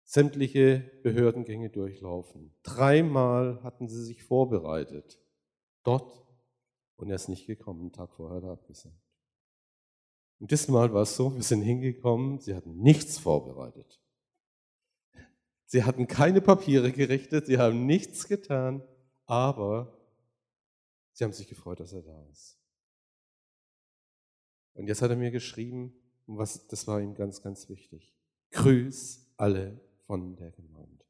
sämtliche 0.03 0.91
Behördengänge 1.03 1.69
durchlaufen. 1.69 2.55
Dreimal 2.63 3.63
hatten 3.63 3.87
sie 3.87 4.03
sich 4.03 4.23
vorbereitet 4.23 5.19
dort 5.83 6.25
und 6.97 7.09
er 7.09 7.15
ist 7.15 7.29
nicht 7.29 7.47
gekommen, 7.47 7.81
einen 7.81 7.93
Tag 7.93 8.13
vorher 8.13 8.41
da 8.41 8.51
abgesagt. 8.53 8.95
Und 10.39 10.51
diesmal 10.51 10.91
war 10.93 11.03
es 11.03 11.15
so, 11.15 11.35
wir 11.35 11.43
sind 11.43 11.61
hingekommen, 11.61 12.39
sie 12.39 12.55
hatten 12.55 12.77
nichts 12.79 13.19
vorbereitet. 13.19 14.00
Sie 15.71 15.85
hatten 15.85 16.05
keine 16.05 16.41
Papiere 16.41 16.91
gerichtet, 16.91 17.45
sie 17.45 17.57
haben 17.57 17.85
nichts 17.85 18.27
getan, 18.27 18.83
aber 19.25 19.97
sie 21.13 21.23
haben 21.23 21.31
sich 21.31 21.47
gefreut, 21.47 21.79
dass 21.79 21.93
er 21.93 22.01
da 22.01 22.25
ist. 22.25 22.59
Und 24.73 24.87
jetzt 24.87 25.01
hat 25.01 25.11
er 25.11 25.15
mir 25.15 25.31
geschrieben, 25.31 25.93
und 26.25 26.37
was, 26.37 26.67
das 26.67 26.87
war 26.87 26.99
ihm 26.99 27.15
ganz, 27.15 27.41
ganz 27.41 27.69
wichtig. 27.69 28.13
Grüß 28.49 29.31
alle 29.37 29.79
von 30.05 30.35
der 30.35 30.51
Gemeinde. 30.51 31.05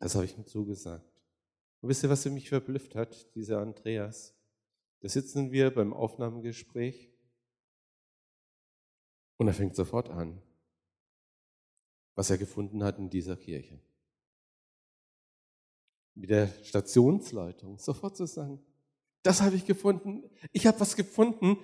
Das 0.00 0.16
habe 0.16 0.24
ich 0.24 0.36
ihm 0.36 0.48
zugesagt. 0.48 1.22
Und 1.82 1.90
wisst 1.90 2.02
ihr, 2.02 2.10
was 2.10 2.24
für 2.24 2.30
mich 2.30 2.48
verblüfft 2.48 2.96
hat, 2.96 3.32
dieser 3.36 3.60
Andreas? 3.60 4.34
Da 4.98 5.08
sitzen 5.08 5.52
wir 5.52 5.72
beim 5.72 5.92
Aufnahmegespräch 5.92 7.08
und 9.36 9.46
er 9.46 9.54
fängt 9.54 9.76
sofort 9.76 10.10
an, 10.10 10.42
was 12.20 12.28
er 12.28 12.36
gefunden 12.36 12.84
hat 12.84 12.98
in 12.98 13.08
dieser 13.08 13.34
Kirche. 13.34 13.80
Mit 16.14 16.28
der 16.28 16.48
Stationsleitung 16.64 17.78
sofort 17.78 18.14
zu 18.14 18.26
sagen, 18.26 18.60
das 19.22 19.40
habe 19.40 19.56
ich 19.56 19.64
gefunden, 19.64 20.24
ich 20.52 20.66
habe 20.66 20.78
was 20.80 20.96
gefunden, 20.96 21.56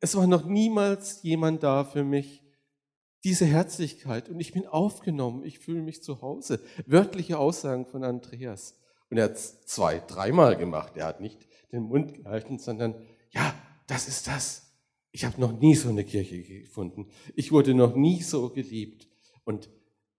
es 0.00 0.14
war 0.14 0.26
noch 0.26 0.44
niemals 0.44 1.22
jemand 1.22 1.62
da 1.62 1.82
für 1.84 2.04
mich, 2.04 2.42
diese 3.24 3.46
Herzlichkeit 3.46 4.28
und 4.28 4.38
ich 4.38 4.52
bin 4.52 4.66
aufgenommen, 4.66 5.44
ich 5.44 5.58
fühle 5.58 5.80
mich 5.80 6.02
zu 6.02 6.20
Hause. 6.20 6.60
Wörtliche 6.84 7.38
Aussagen 7.38 7.86
von 7.86 8.04
Andreas. 8.04 8.78
Und 9.08 9.16
er 9.16 9.24
hat 9.24 9.36
es 9.36 9.64
zwei, 9.64 9.98
dreimal 9.98 10.58
gemacht. 10.58 10.92
Er 10.98 11.06
hat 11.06 11.22
nicht 11.22 11.48
den 11.72 11.84
Mund 11.84 12.12
gehalten, 12.12 12.58
sondern 12.58 12.96
ja, 13.30 13.54
das 13.86 14.08
ist 14.08 14.26
das. 14.26 14.74
Ich 15.10 15.24
habe 15.24 15.40
noch 15.40 15.58
nie 15.58 15.74
so 15.74 15.88
eine 15.88 16.04
Kirche 16.04 16.42
gefunden. 16.42 17.08
Ich 17.34 17.50
wurde 17.50 17.72
noch 17.72 17.94
nie 17.94 18.20
so 18.20 18.50
geliebt. 18.50 19.08
Und 19.44 19.70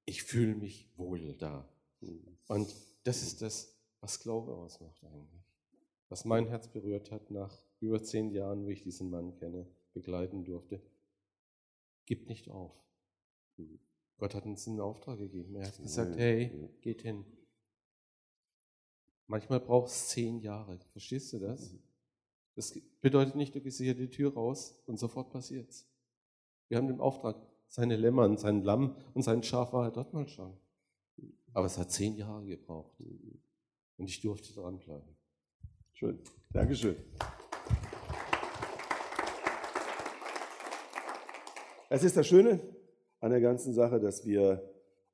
ich 0.05 0.23
fühle 0.23 0.55
mich 0.55 0.89
wohl 0.97 1.33
da. 1.37 1.67
Und 2.47 2.75
das 3.03 3.23
ist 3.23 3.41
das, 3.41 3.77
was 4.01 4.19
Glaube 4.19 4.55
ausmacht 4.55 5.03
eigentlich. 5.03 5.43
Was 6.09 6.25
mein 6.25 6.47
Herz 6.47 6.67
berührt 6.67 7.11
hat 7.11 7.31
nach 7.31 7.65
über 7.79 8.03
zehn 8.03 8.31
Jahren, 8.31 8.65
wo 8.65 8.69
ich 8.69 8.83
diesen 8.83 9.09
Mann 9.09 9.35
kenne, 9.35 9.67
begleiten 9.93 10.43
durfte. 10.43 10.81
Gib 12.05 12.27
nicht 12.27 12.49
auf. 12.49 12.73
Gott 14.17 14.35
hat 14.35 14.45
uns 14.45 14.67
einen 14.67 14.79
Auftrag 14.79 15.19
gegeben. 15.19 15.55
Er 15.55 15.67
hat 15.67 15.81
gesagt, 15.81 16.15
hey, 16.17 16.69
geht 16.81 17.01
hin. 17.01 17.25
Manchmal 19.27 19.59
braucht 19.59 19.89
es 19.89 20.09
zehn 20.09 20.39
Jahre. 20.39 20.79
Verstehst 20.91 21.33
du 21.33 21.39
das? 21.39 21.75
Das 22.55 22.77
bedeutet 23.01 23.35
nicht, 23.35 23.55
du 23.55 23.61
gehst 23.61 23.79
hier 23.79 23.95
die 23.95 24.09
Tür 24.09 24.33
raus 24.33 24.79
und 24.85 24.99
sofort 24.99 25.31
passiert's. 25.31 25.89
Wir 26.67 26.77
haben 26.77 26.87
den 26.87 26.99
Auftrag, 26.99 27.35
seine 27.73 27.95
Lämmer 27.95 28.25
und 28.25 28.39
sein 28.39 28.62
Lamm 28.62 28.95
und 29.15 29.23
sein 29.23 29.41
Schaf 29.41 29.73
war 29.73 29.91
dort 29.91 30.13
mal 30.13 30.27
schon. 30.27 30.55
Aber 31.55 31.65
es 31.65 31.75
hat 31.79 31.89
zehn 31.89 32.15
Jahre 32.15 32.45
gebraucht. 32.45 32.93
Und 33.97 34.07
ich 34.07 34.21
durfte 34.21 34.53
dranbleiben. 34.53 35.17
Schön. 35.93 36.19
Dankeschön. 36.51 36.95
Es 41.89 42.03
ist 42.03 42.15
das 42.15 42.27
Schöne 42.27 42.59
an 43.19 43.31
der 43.31 43.41
ganzen 43.41 43.73
Sache, 43.73 43.99
dass 43.99 44.23
wir 44.23 44.71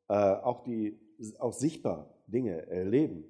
äh, 0.09 0.13
auch, 0.13 0.63
die, 0.63 0.99
auch 1.39 1.53
sichtbar 1.53 2.13
Dinge 2.27 2.67
erleben. 2.67 3.23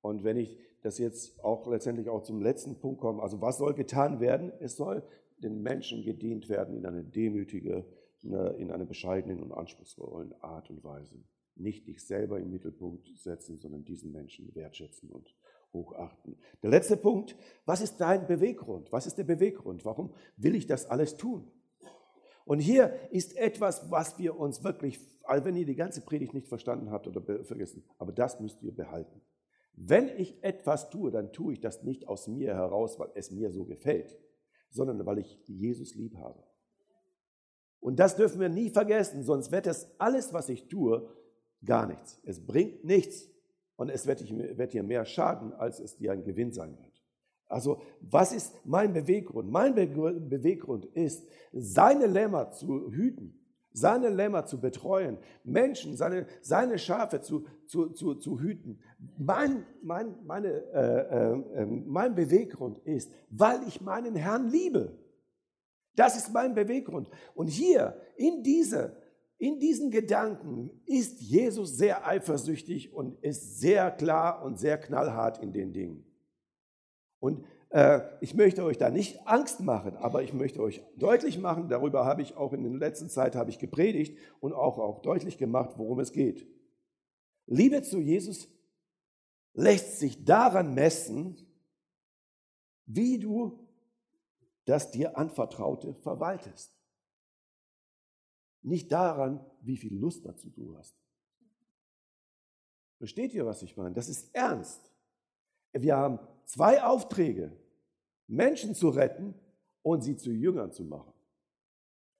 Und 0.00 0.24
wenn 0.24 0.36
ich 0.36 0.58
das 0.82 0.98
jetzt 0.98 1.42
auch 1.44 1.68
letztendlich 1.68 2.08
auch 2.08 2.22
zum 2.22 2.42
letzten 2.42 2.80
Punkt 2.80 3.00
komme, 3.00 3.22
also 3.22 3.40
was 3.40 3.58
soll 3.58 3.74
getan 3.74 4.18
werden? 4.18 4.52
Es 4.58 4.76
soll 4.76 5.04
den 5.38 5.62
Menschen 5.62 6.02
gedient 6.02 6.48
werden 6.48 6.74
in 6.76 6.86
eine 6.86 7.04
demütige, 7.04 7.84
in 8.24 8.70
eine 8.70 8.86
bescheidenen 8.86 9.42
und 9.42 9.52
anspruchsvollen 9.52 10.34
Art 10.40 10.70
und 10.70 10.82
Weise. 10.82 11.16
Nicht 11.56 11.86
dich 11.86 12.04
selber 12.04 12.40
im 12.40 12.50
Mittelpunkt 12.50 13.06
setzen, 13.18 13.58
sondern 13.58 13.84
diesen 13.84 14.10
Menschen 14.12 14.54
wertschätzen 14.54 15.10
und 15.10 15.34
hochachten. 15.72 16.36
Der 16.62 16.70
letzte 16.70 16.96
Punkt, 16.96 17.36
was 17.64 17.80
ist 17.80 17.98
dein 17.98 18.26
Beweggrund? 18.26 18.90
Was 18.92 19.06
ist 19.06 19.18
der 19.18 19.24
Beweggrund? 19.24 19.84
Warum 19.84 20.14
will 20.36 20.54
ich 20.54 20.66
das 20.66 20.86
alles 20.86 21.16
tun? 21.16 21.50
Und 22.44 22.58
hier 22.58 22.92
ist 23.10 23.36
etwas, 23.36 23.90
was 23.90 24.18
wir 24.18 24.38
uns 24.38 24.64
wirklich, 24.64 25.00
wenn 25.26 25.56
ihr 25.56 25.66
die 25.66 25.76
ganze 25.76 26.00
Predigt 26.00 26.34
nicht 26.34 26.48
verstanden 26.48 26.90
habt 26.90 27.06
oder 27.06 27.22
vergessen, 27.44 27.84
aber 27.98 28.12
das 28.12 28.40
müsst 28.40 28.62
ihr 28.62 28.74
behalten. 28.74 29.20
Wenn 29.74 30.08
ich 30.18 30.42
etwas 30.42 30.90
tue, 30.90 31.10
dann 31.10 31.32
tue 31.32 31.54
ich 31.54 31.60
das 31.60 31.82
nicht 31.82 32.06
aus 32.06 32.28
mir 32.28 32.54
heraus, 32.54 32.98
weil 32.98 33.10
es 33.14 33.30
mir 33.30 33.50
so 33.50 33.64
gefällt, 33.64 34.16
sondern 34.70 35.04
weil 35.06 35.18
ich 35.18 35.40
Jesus 35.46 35.94
lieb 35.94 36.16
habe. 36.16 36.42
Und 37.84 38.00
das 38.00 38.16
dürfen 38.16 38.40
wir 38.40 38.48
nie 38.48 38.70
vergessen, 38.70 39.24
sonst 39.24 39.52
wird 39.52 39.66
das 39.66 39.90
alles, 39.98 40.32
was 40.32 40.48
ich 40.48 40.68
tue, 40.68 41.06
gar 41.62 41.86
nichts. 41.86 42.18
Es 42.24 42.40
bringt 42.40 42.82
nichts 42.82 43.28
und 43.76 43.90
es 43.90 44.06
wird 44.06 44.72
dir 44.72 44.82
mehr 44.82 45.04
schaden, 45.04 45.52
als 45.52 45.80
es 45.80 45.94
dir 45.94 46.12
ein 46.12 46.24
Gewinn 46.24 46.50
sein 46.50 46.78
wird. 46.78 47.04
Also 47.46 47.82
was 48.00 48.32
ist 48.32 48.54
mein 48.64 48.94
Beweggrund? 48.94 49.50
Mein 49.50 49.74
Beweggrund 49.74 50.86
ist, 50.86 51.26
seine 51.52 52.06
Lämmer 52.06 52.52
zu 52.52 52.90
hüten, 52.90 53.38
seine 53.74 54.08
Lämmer 54.08 54.46
zu 54.46 54.62
betreuen, 54.62 55.18
Menschen, 55.44 55.94
seine, 55.94 56.26
seine 56.40 56.78
Schafe 56.78 57.20
zu, 57.20 57.44
zu, 57.66 57.90
zu, 57.90 58.14
zu 58.14 58.40
hüten. 58.40 58.80
Mein, 59.18 59.66
mein, 59.82 60.14
meine, 60.24 60.48
äh, 60.72 61.32
äh, 61.32 61.62
ähm, 61.62 61.84
mein 61.86 62.14
Beweggrund 62.14 62.78
ist, 62.78 63.12
weil 63.28 63.60
ich 63.68 63.82
meinen 63.82 64.16
Herrn 64.16 64.48
liebe. 64.48 65.03
Das 65.96 66.16
ist 66.16 66.32
mein 66.32 66.54
Beweggrund. 66.54 67.08
Und 67.34 67.48
hier 67.48 68.00
in, 68.16 68.42
diese, 68.42 68.96
in 69.38 69.58
diesen 69.58 69.90
Gedanken 69.90 70.70
ist 70.86 71.20
Jesus 71.20 71.76
sehr 71.76 72.06
eifersüchtig 72.06 72.92
und 72.92 73.22
ist 73.22 73.60
sehr 73.60 73.90
klar 73.90 74.42
und 74.44 74.58
sehr 74.58 74.78
knallhart 74.78 75.42
in 75.42 75.52
den 75.52 75.72
Dingen. 75.72 76.04
Und 77.20 77.44
äh, 77.70 78.02
ich 78.20 78.34
möchte 78.34 78.62
euch 78.64 78.78
da 78.78 78.90
nicht 78.90 79.26
Angst 79.26 79.60
machen, 79.60 79.96
aber 79.96 80.22
ich 80.22 80.32
möchte 80.32 80.60
euch 80.60 80.82
deutlich 80.96 81.38
machen, 81.38 81.68
darüber 81.68 82.04
habe 82.04 82.22
ich 82.22 82.36
auch 82.36 82.52
in 82.52 82.62
der 82.62 82.72
letzten 82.72 83.08
Zeit 83.08 83.34
habe 83.34 83.50
ich 83.50 83.58
gepredigt 83.58 84.18
und 84.40 84.52
auch, 84.52 84.78
auch 84.78 85.00
deutlich 85.00 85.38
gemacht, 85.38 85.74
worum 85.76 86.00
es 86.00 86.12
geht. 86.12 86.46
Liebe 87.46 87.82
zu 87.82 88.00
Jesus 88.00 88.48
lässt 89.54 89.98
sich 89.98 90.24
daran 90.24 90.74
messen, 90.74 91.36
wie 92.86 93.18
du 93.18 93.63
das 94.64 94.90
dir 94.90 95.16
anvertraute 95.18 95.94
verwaltest. 95.94 96.72
Nicht 98.62 98.90
daran, 98.92 99.44
wie 99.60 99.76
viel 99.76 99.94
Lust 99.94 100.24
dazu 100.24 100.50
du 100.50 100.76
hast. 100.76 100.96
Versteht 102.98 103.34
ihr, 103.34 103.44
was 103.44 103.62
ich 103.62 103.76
meine? 103.76 103.94
Das 103.94 104.08
ist 104.08 104.34
ernst. 104.34 104.90
Wir 105.72 105.96
haben 105.96 106.18
zwei 106.44 106.82
Aufträge, 106.82 107.52
Menschen 108.26 108.74
zu 108.74 108.88
retten 108.88 109.34
und 109.82 110.02
sie 110.02 110.16
zu 110.16 110.30
Jüngern 110.30 110.72
zu 110.72 110.84
machen. 110.84 111.12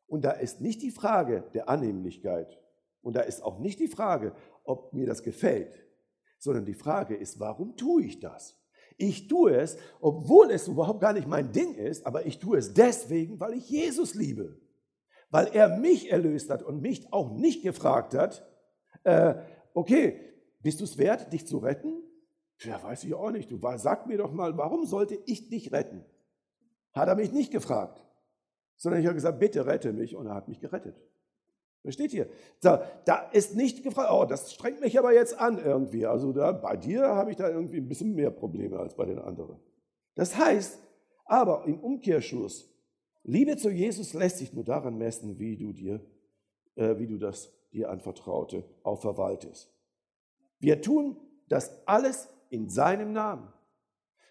Und 0.07 0.25
da 0.25 0.33
ist 0.33 0.61
nicht 0.61 0.83
die 0.83 0.91
Frage 0.91 1.49
der 1.55 1.69
Annehmlichkeit 1.69 2.61
und 3.01 3.17
da 3.17 3.21
ist 3.21 3.43
auch 3.43 3.59
nicht 3.59 3.81
die 3.81 3.89
Frage, 3.89 4.35
ob 4.65 4.93
mir 4.93 5.07
das 5.07 5.23
gefällt, 5.23 5.83
sondern 6.39 6.67
die 6.67 6.75
Frage 6.75 7.17
ist, 7.17 7.41
warum 7.41 7.77
tue 7.77 8.05
ich 8.05 8.21
das? 8.21 8.61
Ich 8.97 9.29
tue 9.29 9.57
es, 9.57 9.77
obwohl 10.01 10.51
es 10.51 10.69
überhaupt 10.69 11.01
gar 11.01 11.13
nicht 11.13 11.27
mein 11.27 11.53
Ding 11.53 11.75
ist, 11.75 12.07
aber 12.07 12.27
ich 12.27 12.39
tue 12.39 12.59
es 12.59 12.75
deswegen, 12.75 13.41
weil 13.41 13.55
ich 13.55 13.69
Jesus 13.69 14.15
liebe, 14.15 14.57
weil 15.31 15.49
er 15.53 15.79
mich 15.79 16.11
erlöst 16.13 16.51
hat 16.51 16.63
und 16.63 16.81
mich 16.81 17.13
auch 17.13 17.33
nicht 17.33 17.63
gefragt 17.63 18.15
hat, 18.15 18.47
äh, 19.03 19.35
okay, 19.75 20.21
bist 20.61 20.81
du 20.81 20.85
es 20.85 20.97
wert, 20.97 21.33
dich 21.33 21.47
zu 21.47 21.59
retten? 21.59 22.03
Ja, 22.61 22.83
weiß 22.83 23.05
ich 23.05 23.15
auch 23.15 23.31
nicht. 23.31 23.51
Du 23.51 23.61
sag 23.77 24.07
mir 24.07 24.19
doch 24.19 24.33
mal, 24.33 24.57
warum 24.57 24.87
sollte 24.87 25.19
ich 25.27 25.49
dich 25.49 25.73
retten? 25.73 26.05
Hat 26.93 27.09
er 27.09 27.17
mich 27.17 27.33
nicht 27.33 27.53
gefragt, 27.53 28.05
sondern 28.77 29.01
ich 29.01 29.07
habe 29.07 29.17
gesagt, 29.17 29.41
bitte 29.41 29.67
rette 29.67 29.93
mich 29.93 30.15
und 30.15 30.27
er 30.27 30.35
hat 30.35 30.49
mich 30.49 30.61
gerettet. 30.61 30.97
Versteht 31.85 32.15
ihr? 32.15 32.31
Da, 32.63 32.91
da 33.05 33.29
ist 33.33 33.55
nicht 33.55 33.83
gefragt, 33.83 34.09
oh, 34.11 34.25
das 34.25 34.55
strengt 34.55 34.81
mich 34.81 34.99
aber 34.99 35.13
jetzt 35.13 35.39
an 35.39 35.59
irgendwie. 35.59 36.07
Also 36.07 36.33
da, 36.33 36.51
bei 36.51 36.79
dir 36.79 37.03
habe 37.09 37.31
ich 37.31 37.37
da 37.37 37.47
irgendwie 37.47 37.77
ein 37.77 37.87
bisschen 37.87 38.15
mehr 38.15 38.31
Probleme 38.31 38.79
als 38.79 38.95
bei 38.95 39.05
den 39.05 39.19
anderen. 39.19 39.61
Das 40.15 40.35
heißt, 40.35 40.79
aber 41.27 41.65
im 41.67 41.79
Umkehrschluss, 41.79 42.71
Liebe 43.23 43.59
zu 43.59 43.69
Jesus 43.69 44.15
lässt 44.15 44.39
sich 44.39 44.55
nur 44.55 44.65
daran 44.65 44.97
messen, 44.97 45.39
wie 45.39 45.59
du 45.59 45.75
dir, 45.75 46.01
äh, 46.75 46.97
wie 46.97 47.07
du 47.07 47.19
das 47.19 47.53
dir 47.71 47.91
anvertraute 47.91 48.65
auch 48.83 49.03
verwaltest. 49.03 49.71
Wir 50.61 50.81
tun 50.81 51.19
das 51.51 51.87
alles 51.87 52.31
in 52.49 52.71
seinem 52.71 53.13
Namen. 53.13 53.53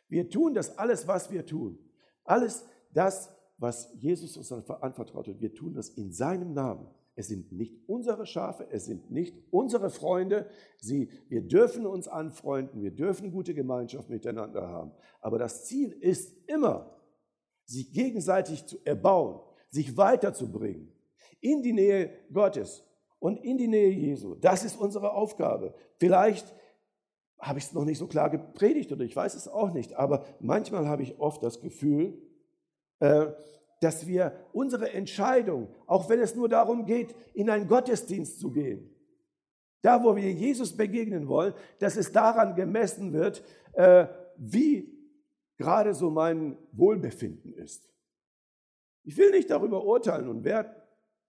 Wir 0.07 0.27
tun 0.27 0.55
das 0.55 0.75
alles, 0.79 1.07
was 1.07 1.29
wir 1.29 1.45
tun. 1.45 1.77
Alles 2.23 2.65
das, 2.91 3.29
was 3.59 3.93
Jesus 3.93 4.37
uns 4.37 4.51
anvertraut 4.51 5.27
hat, 5.27 5.39
wir 5.39 5.53
tun 5.53 5.75
das 5.75 5.89
in 5.89 6.11
seinem 6.11 6.53
Namen. 6.53 6.87
Es 7.15 7.27
sind 7.27 7.51
nicht 7.51 7.77
unsere 7.87 8.25
Schafe, 8.25 8.67
es 8.71 8.85
sind 8.85 9.11
nicht 9.11 9.35
unsere 9.51 9.89
Freunde. 9.89 10.47
Sie, 10.77 11.09
wir 11.29 11.41
dürfen 11.41 11.85
uns 11.85 12.07
anfreunden, 12.07 12.81
wir 12.81 12.91
dürfen 12.91 13.31
gute 13.31 13.53
Gemeinschaft 13.53 14.09
miteinander 14.09 14.67
haben. 14.67 14.91
Aber 15.21 15.37
das 15.37 15.65
Ziel 15.65 15.91
ist 15.91 16.35
immer, 16.47 16.99
sich 17.65 17.93
gegenseitig 17.93 18.65
zu 18.65 18.77
erbauen, 18.83 19.39
sich 19.69 19.95
weiterzubringen 19.95 20.91
in 21.39 21.61
die 21.61 21.73
Nähe 21.73 22.09
Gottes 22.31 22.83
und 23.19 23.37
in 23.37 23.57
die 23.57 23.67
Nähe 23.67 23.91
Jesu. 23.91 24.35
Das 24.35 24.63
ist 24.63 24.75
unsere 24.75 25.13
Aufgabe. 25.13 25.75
Vielleicht 25.99 26.53
habe 27.39 27.59
ich 27.59 27.65
es 27.65 27.73
noch 27.73 27.85
nicht 27.85 27.97
so 27.97 28.07
klar 28.07 28.29
gepredigt 28.29 28.91
oder 28.91 29.03
ich 29.03 29.15
weiß 29.15 29.35
es 29.35 29.47
auch 29.47 29.71
nicht, 29.71 29.93
aber 29.93 30.25
manchmal 30.39 30.87
habe 30.87 31.03
ich 31.03 31.19
oft 31.19 31.43
das 31.43 31.59
Gefühl, 31.61 32.21
äh, 32.99 33.27
dass 33.83 34.07
wir 34.07 34.31
unsere 34.53 34.91
Entscheidung, 34.93 35.67
auch 35.87 36.09
wenn 36.09 36.19
es 36.19 36.35
nur 36.35 36.47
darum 36.47 36.85
geht, 36.85 37.13
in 37.33 37.49
einen 37.49 37.67
Gottesdienst 37.67 38.39
zu 38.39 38.51
gehen, 38.51 38.89
da 39.81 40.03
wo 40.03 40.15
wir 40.15 40.31
Jesus 40.31 40.75
begegnen 40.75 41.27
wollen, 41.27 41.53
dass 41.79 41.97
es 41.97 42.11
daran 42.11 42.55
gemessen 42.55 43.11
wird, 43.11 43.43
äh, 43.73 44.07
wie 44.37 44.89
gerade 45.57 45.93
so 45.93 46.09
mein 46.09 46.57
Wohlbefinden 46.71 47.53
ist. 47.53 47.89
Ich 49.03 49.17
will 49.17 49.31
nicht 49.31 49.49
darüber 49.49 49.83
urteilen 49.83 50.29
und 50.29 50.45
werten. 50.45 50.81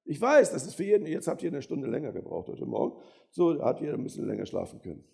Ich 0.04 0.20
weiß, 0.20 0.52
das 0.52 0.66
ist 0.66 0.74
für 0.74 0.84
jeden, 0.84 1.06
jetzt 1.06 1.26
habt 1.26 1.42
ihr 1.42 1.50
eine 1.50 1.62
Stunde 1.62 1.88
länger 1.88 2.12
gebraucht 2.12 2.48
heute 2.48 2.66
Morgen, 2.66 3.00
so 3.30 3.60
hat 3.62 3.80
jeder 3.80 3.94
ein 3.94 4.04
bisschen 4.04 4.26
länger 4.26 4.46
schlafen 4.46 4.80
können. 4.80 5.04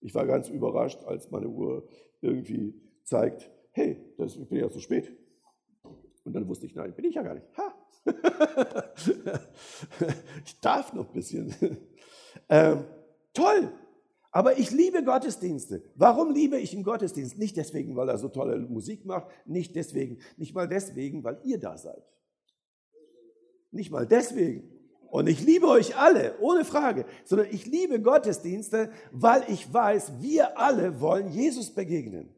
Ich 0.00 0.14
war 0.14 0.26
ganz 0.26 0.48
überrascht, 0.48 1.02
als 1.04 1.30
meine 1.30 1.48
Uhr 1.48 1.88
irgendwie 2.20 2.80
zeigt, 3.02 3.50
hey, 3.72 4.14
das, 4.18 4.36
ich 4.36 4.48
bin 4.48 4.58
ja 4.58 4.70
zu 4.70 4.80
spät. 4.80 5.12
Und 6.30 6.34
dann 6.34 6.46
wusste 6.46 6.64
ich, 6.66 6.76
nein, 6.76 6.94
bin 6.94 7.06
ich 7.06 7.16
ja 7.16 7.22
gar 7.24 7.34
nicht. 7.34 7.46
Ha, 7.56 7.74
ich 10.44 10.60
darf 10.60 10.92
noch 10.92 11.08
ein 11.08 11.12
bisschen. 11.12 11.52
Ähm, 12.48 12.84
toll. 13.34 13.72
Aber 14.30 14.60
ich 14.60 14.70
liebe 14.70 15.02
Gottesdienste. 15.02 15.82
Warum 15.96 16.32
liebe 16.32 16.56
ich 16.56 16.72
einen 16.72 16.84
Gottesdienst? 16.84 17.36
Nicht 17.36 17.56
deswegen, 17.56 17.96
weil 17.96 18.08
er 18.08 18.18
so 18.18 18.28
tolle 18.28 18.60
Musik 18.60 19.04
macht, 19.04 19.26
nicht 19.44 19.74
deswegen, 19.74 20.18
nicht 20.36 20.54
mal 20.54 20.68
deswegen, 20.68 21.24
weil 21.24 21.40
ihr 21.42 21.58
da 21.58 21.76
seid. 21.76 22.04
Nicht 23.72 23.90
mal 23.90 24.06
deswegen. 24.06 24.70
Und 25.08 25.28
ich 25.28 25.44
liebe 25.44 25.66
euch 25.66 25.96
alle, 25.96 26.38
ohne 26.38 26.64
Frage, 26.64 27.06
sondern 27.24 27.48
ich 27.50 27.66
liebe 27.66 28.00
Gottesdienste, 28.00 28.92
weil 29.10 29.42
ich 29.48 29.74
weiß, 29.74 30.20
wir 30.20 30.56
alle 30.60 31.00
wollen 31.00 31.32
Jesus 31.32 31.74
begegnen. 31.74 32.32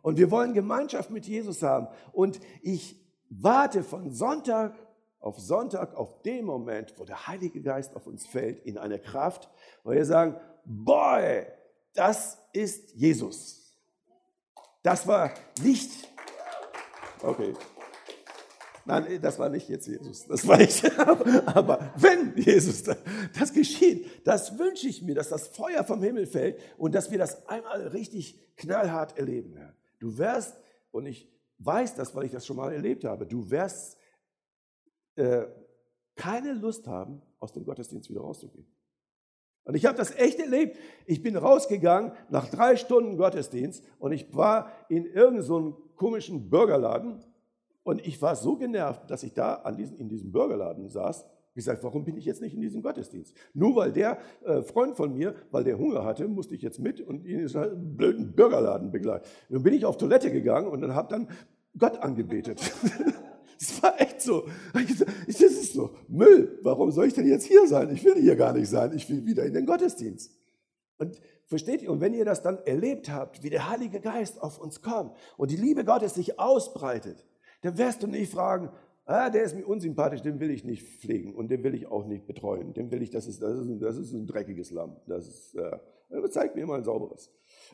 Und 0.00 0.16
wir 0.16 0.30
wollen 0.30 0.54
Gemeinschaft 0.54 1.10
mit 1.10 1.26
Jesus 1.26 1.62
haben. 1.62 1.88
Und 2.12 2.40
ich 2.62 3.03
warte 3.30 3.82
von 3.82 4.10
Sonntag 4.10 4.74
auf 5.20 5.38
Sonntag 5.38 5.94
auf 5.94 6.22
den 6.22 6.44
Moment, 6.44 6.94
wo 6.98 7.04
der 7.04 7.26
Heilige 7.26 7.62
Geist 7.62 7.96
auf 7.96 8.06
uns 8.06 8.26
fällt, 8.26 8.64
in 8.66 8.76
eine 8.76 8.98
Kraft, 8.98 9.48
wo 9.82 9.92
wir 9.92 10.04
sagen, 10.04 10.36
boy, 10.64 11.46
das 11.94 12.38
ist 12.52 12.92
Jesus. 12.94 13.74
Das 14.82 15.06
war 15.06 15.32
nicht, 15.62 16.08
okay, 17.22 17.54
Nein, 18.86 19.18
das 19.22 19.38
war 19.38 19.48
nicht 19.48 19.68
jetzt 19.68 19.86
Jesus, 19.86 20.26
das 20.26 20.46
war 20.46 20.60
ich. 20.60 20.84
Aber 21.46 21.90
wenn 21.96 22.36
Jesus 22.36 22.82
das 22.82 23.52
geschieht, 23.52 24.26
das 24.26 24.58
wünsche 24.58 24.88
ich 24.88 25.00
mir, 25.00 25.14
dass 25.14 25.30
das 25.30 25.48
Feuer 25.48 25.84
vom 25.84 26.02
Himmel 26.02 26.26
fällt 26.26 26.60
und 26.76 26.94
dass 26.94 27.10
wir 27.10 27.18
das 27.18 27.48
einmal 27.48 27.86
richtig 27.88 28.38
knallhart 28.56 29.16
erleben 29.16 29.54
werden. 29.54 29.74
Du 30.00 30.18
wirst, 30.18 30.54
und 30.90 31.06
ich 31.06 31.33
weiß 31.64 31.94
das, 31.94 32.14
weil 32.14 32.24
ich 32.24 32.32
das 32.32 32.46
schon 32.46 32.56
mal 32.56 32.72
erlebt 32.72 33.04
habe, 33.04 33.26
du 33.26 33.50
wirst 33.50 33.96
äh, 35.16 35.46
keine 36.16 36.52
Lust 36.52 36.86
haben, 36.86 37.22
aus 37.40 37.52
dem 37.52 37.64
Gottesdienst 37.64 38.08
wieder 38.10 38.20
rauszugehen. 38.20 38.66
Und 39.64 39.74
ich 39.74 39.86
habe 39.86 39.96
das 39.96 40.14
echt 40.14 40.38
erlebt. 40.38 40.78
Ich 41.06 41.22
bin 41.22 41.36
rausgegangen 41.36 42.12
nach 42.28 42.48
drei 42.48 42.76
Stunden 42.76 43.16
Gottesdienst 43.16 43.82
und 43.98 44.12
ich 44.12 44.34
war 44.34 44.70
in 44.88 45.06
irgendeinem 45.06 45.42
so 45.42 45.90
komischen 45.96 46.50
Burgerladen 46.50 47.24
und 47.82 48.06
ich 48.06 48.20
war 48.20 48.36
so 48.36 48.56
genervt, 48.56 49.10
dass 49.10 49.22
ich 49.22 49.32
da 49.32 49.54
an 49.54 49.76
diesem, 49.76 49.96
in 49.98 50.08
diesem 50.08 50.32
Burgerladen 50.32 50.88
saß. 50.88 51.24
Ich 51.50 51.64
gesagt, 51.64 51.84
warum 51.84 52.04
bin 52.04 52.16
ich 52.16 52.24
jetzt 52.24 52.40
nicht 52.40 52.54
in 52.54 52.60
diesem 52.60 52.82
Gottesdienst? 52.82 53.32
Nur 53.54 53.76
weil 53.76 53.92
der 53.92 54.18
äh, 54.44 54.62
Freund 54.62 54.96
von 54.96 55.14
mir, 55.14 55.36
weil 55.52 55.62
der 55.62 55.78
Hunger 55.78 56.04
hatte, 56.04 56.26
musste 56.26 56.54
ich 56.56 56.62
jetzt 56.62 56.80
mit 56.80 57.00
und 57.00 57.24
in 57.24 57.38
diesen 57.38 57.96
blöden 57.96 58.34
Burgerladen 58.34 58.90
begleiten. 58.90 59.24
Dann 59.48 59.62
bin 59.62 59.72
ich 59.72 59.84
auf 59.84 59.96
Toilette 59.96 60.32
gegangen 60.32 60.66
und 60.66 60.80
dann 60.80 60.96
habe 60.96 61.08
dann 61.08 61.28
Gott 61.78 61.98
angebetet. 61.98 62.60
Das 63.56 63.82
war 63.82 64.00
echt 64.00 64.20
so. 64.20 64.46
Das 64.74 65.40
ist 65.40 65.72
so. 65.72 65.94
Müll. 66.08 66.58
Warum 66.62 66.90
soll 66.90 67.06
ich 67.06 67.14
denn 67.14 67.26
jetzt 67.26 67.46
hier 67.46 67.66
sein? 67.66 67.88
Ich 67.90 68.04
will 68.04 68.20
hier 68.20 68.36
gar 68.36 68.52
nicht 68.52 68.68
sein. 68.68 68.92
Ich 68.94 69.08
will 69.08 69.24
wieder 69.24 69.44
in 69.44 69.54
den 69.54 69.64
Gottesdienst. 69.64 70.32
Und 70.98 71.20
versteht 71.46 71.82
ihr? 71.82 71.90
Und 71.90 72.00
wenn 72.00 72.14
ihr 72.14 72.24
das 72.24 72.42
dann 72.42 72.58
erlebt 72.58 73.10
habt, 73.10 73.42
wie 73.42 73.50
der 73.50 73.70
Heilige 73.70 74.00
Geist 74.00 74.42
auf 74.42 74.58
uns 74.58 74.82
kommt 74.82 75.16
und 75.36 75.50
die 75.50 75.56
Liebe 75.56 75.84
Gottes 75.84 76.14
sich 76.14 76.38
ausbreitet, 76.38 77.24
dann 77.62 77.78
wirst 77.78 78.02
du 78.02 78.06
nicht 78.06 78.32
fragen, 78.32 78.70
ah, 79.06 79.30
der 79.30 79.44
ist 79.44 79.54
mir 79.54 79.66
unsympathisch, 79.66 80.22
den 80.22 80.40
will 80.40 80.50
ich 80.50 80.64
nicht 80.64 80.82
pflegen 80.82 81.34
und 81.34 81.48
den 81.48 81.62
will 81.62 81.74
ich 81.74 81.86
auch 81.86 82.06
nicht 82.06 82.26
betreuen. 82.26 82.74
Den 82.74 82.90
will 82.90 83.02
ich, 83.02 83.10
das 83.10 83.26
ist, 83.26 83.42
das 83.42 83.58
ist, 83.58 83.82
das 83.82 83.96
ist 83.96 84.12
ein 84.12 84.26
dreckiges 84.26 84.70
Lamm. 84.70 84.96
Das 85.06 85.26
ist, 85.26 85.54
äh, 85.54 85.78
zeigt 86.30 86.54
mir 86.54 86.66
mal 86.66 86.78
ein 86.78 86.84
sauberes. 86.84 87.30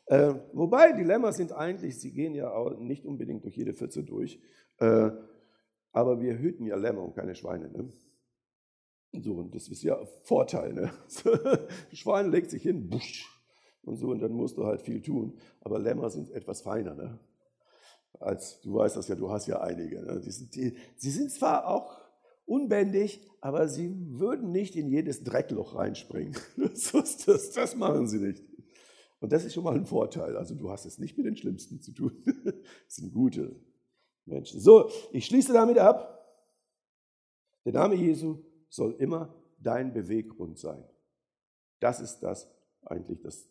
Äh, 0.07 0.35
wobei, 0.53 0.93
Dilemma 0.93 1.33
sind 1.33 1.53
eigentlich, 1.53 1.99
sie 1.99 2.13
gehen 2.13 2.35
ja 2.35 2.53
auch 2.53 2.79
nicht 2.79 3.05
unbedingt 3.05 3.45
durch 3.45 3.57
jede 3.57 3.75
Pfütze 3.75 4.03
durch, 4.03 4.41
äh, 4.79 5.11
aber 5.93 6.21
wir 6.21 6.39
hüten 6.39 6.67
ja 6.67 6.77
Lämmer 6.77 7.03
und 7.03 7.15
keine 7.15 7.35
Schweine. 7.35 7.69
Ne? 7.71 7.93
So, 9.13 9.35
und 9.35 9.55
das 9.55 9.69
ist 9.69 9.83
ja 9.83 10.05
Vorteil. 10.23 10.73
Ne? 10.73 10.93
Schwein 11.93 12.31
legt 12.31 12.51
sich 12.51 12.63
hin, 12.63 12.89
busch, 12.89 13.29
und 13.83 13.97
so, 13.97 14.09
und 14.09 14.21
dann 14.21 14.33
musst 14.33 14.57
du 14.57 14.67
halt 14.67 14.83
viel 14.83 15.01
tun. 15.01 15.39
Aber 15.61 15.79
Lämmer 15.79 16.11
sind 16.11 16.31
etwas 16.31 16.63
feiner. 16.63 16.95
Ne? 16.95 17.19
als 18.21 18.61
du 18.61 18.75
weißt 18.75 18.97
das 18.97 19.09
ja, 19.09 19.15
du 19.15 19.31
hast 19.31 19.47
ja 19.47 19.61
einige. 19.61 20.03
Ne? 20.03 20.21
Die 20.21 20.31
sind, 20.31 20.55
die, 20.55 20.77
sie 20.97 21.11
sind 21.11 21.31
zwar 21.33 21.67
auch 21.67 22.01
unbändig, 22.45 23.27
aber 23.41 23.69
sie 23.69 23.95
würden 24.19 24.53
nicht 24.53 24.77
in 24.77 24.89
jedes 24.89 25.25
Dreckloch 25.25 25.75
reinspringen. 25.75 26.37
Das, 26.93 27.19
das, 27.25 27.51
das, 27.53 27.77
machen 27.77 28.09
sie 28.09 28.19
nicht. 28.19 28.43
Und 29.21 29.33
das 29.33 29.45
ist 29.45 29.55
schon 29.55 29.65
mal 29.65 29.75
ein 29.75 29.87
Vorteil. 29.87 30.37
Also 30.37 30.55
du 30.55 30.71
hast 30.71 30.87
es 30.87 30.99
nicht 30.99 31.17
mit 31.17 31.27
den 31.27 31.37
Schlimmsten 31.37 31.81
zu 31.81 31.93
tun. 31.93 32.13
Das 32.87 32.97
sind 32.97 33.13
gute 33.13 33.55
Menschen. 34.25 34.61
So, 34.61 34.91
ich 35.13 35.27
schließe 35.27 35.53
damit 35.53 35.79
ab. 35.79 36.17
Der 37.65 37.73
Name 37.73 37.95
Jesu 37.95 38.39
soll 38.69 38.95
immer 38.99 39.35
dein 39.59 39.93
Beweggrund 39.93 40.59
sein. 40.59 40.83
Das 41.79 42.01
ist 42.01 42.21
das 42.21 42.51
eigentlich 42.83 43.21
das, 43.21 43.49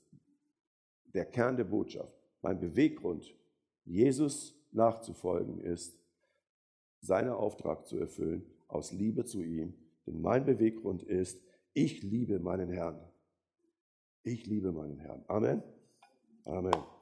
der 1.13 1.25
Kern 1.25 1.55
der 1.55 1.65
Botschaft. 1.65 2.13
Mein 2.41 2.59
Beweggrund, 2.59 3.35
Jesus 3.85 4.55
nachzufolgen 4.71 5.59
ist, 5.59 5.97
seinen 7.01 7.31
Auftrag 7.31 7.87
zu 7.87 7.97
erfüllen, 7.97 8.45
aus 8.67 8.91
Liebe 8.91 9.25
zu 9.25 9.41
ihm. 9.41 9.73
Denn 10.05 10.21
mein 10.21 10.45
Beweggrund 10.45 11.03
ist, 11.03 11.41
ich 11.73 12.01
liebe 12.03 12.39
meinen 12.39 12.69
Herrn. 12.69 12.99
Ich 14.23 14.45
liebe 14.45 14.71
meinen 14.71 14.99
Herrn. 14.99 15.23
Amen. 15.27 15.63
Amen. 16.45 16.98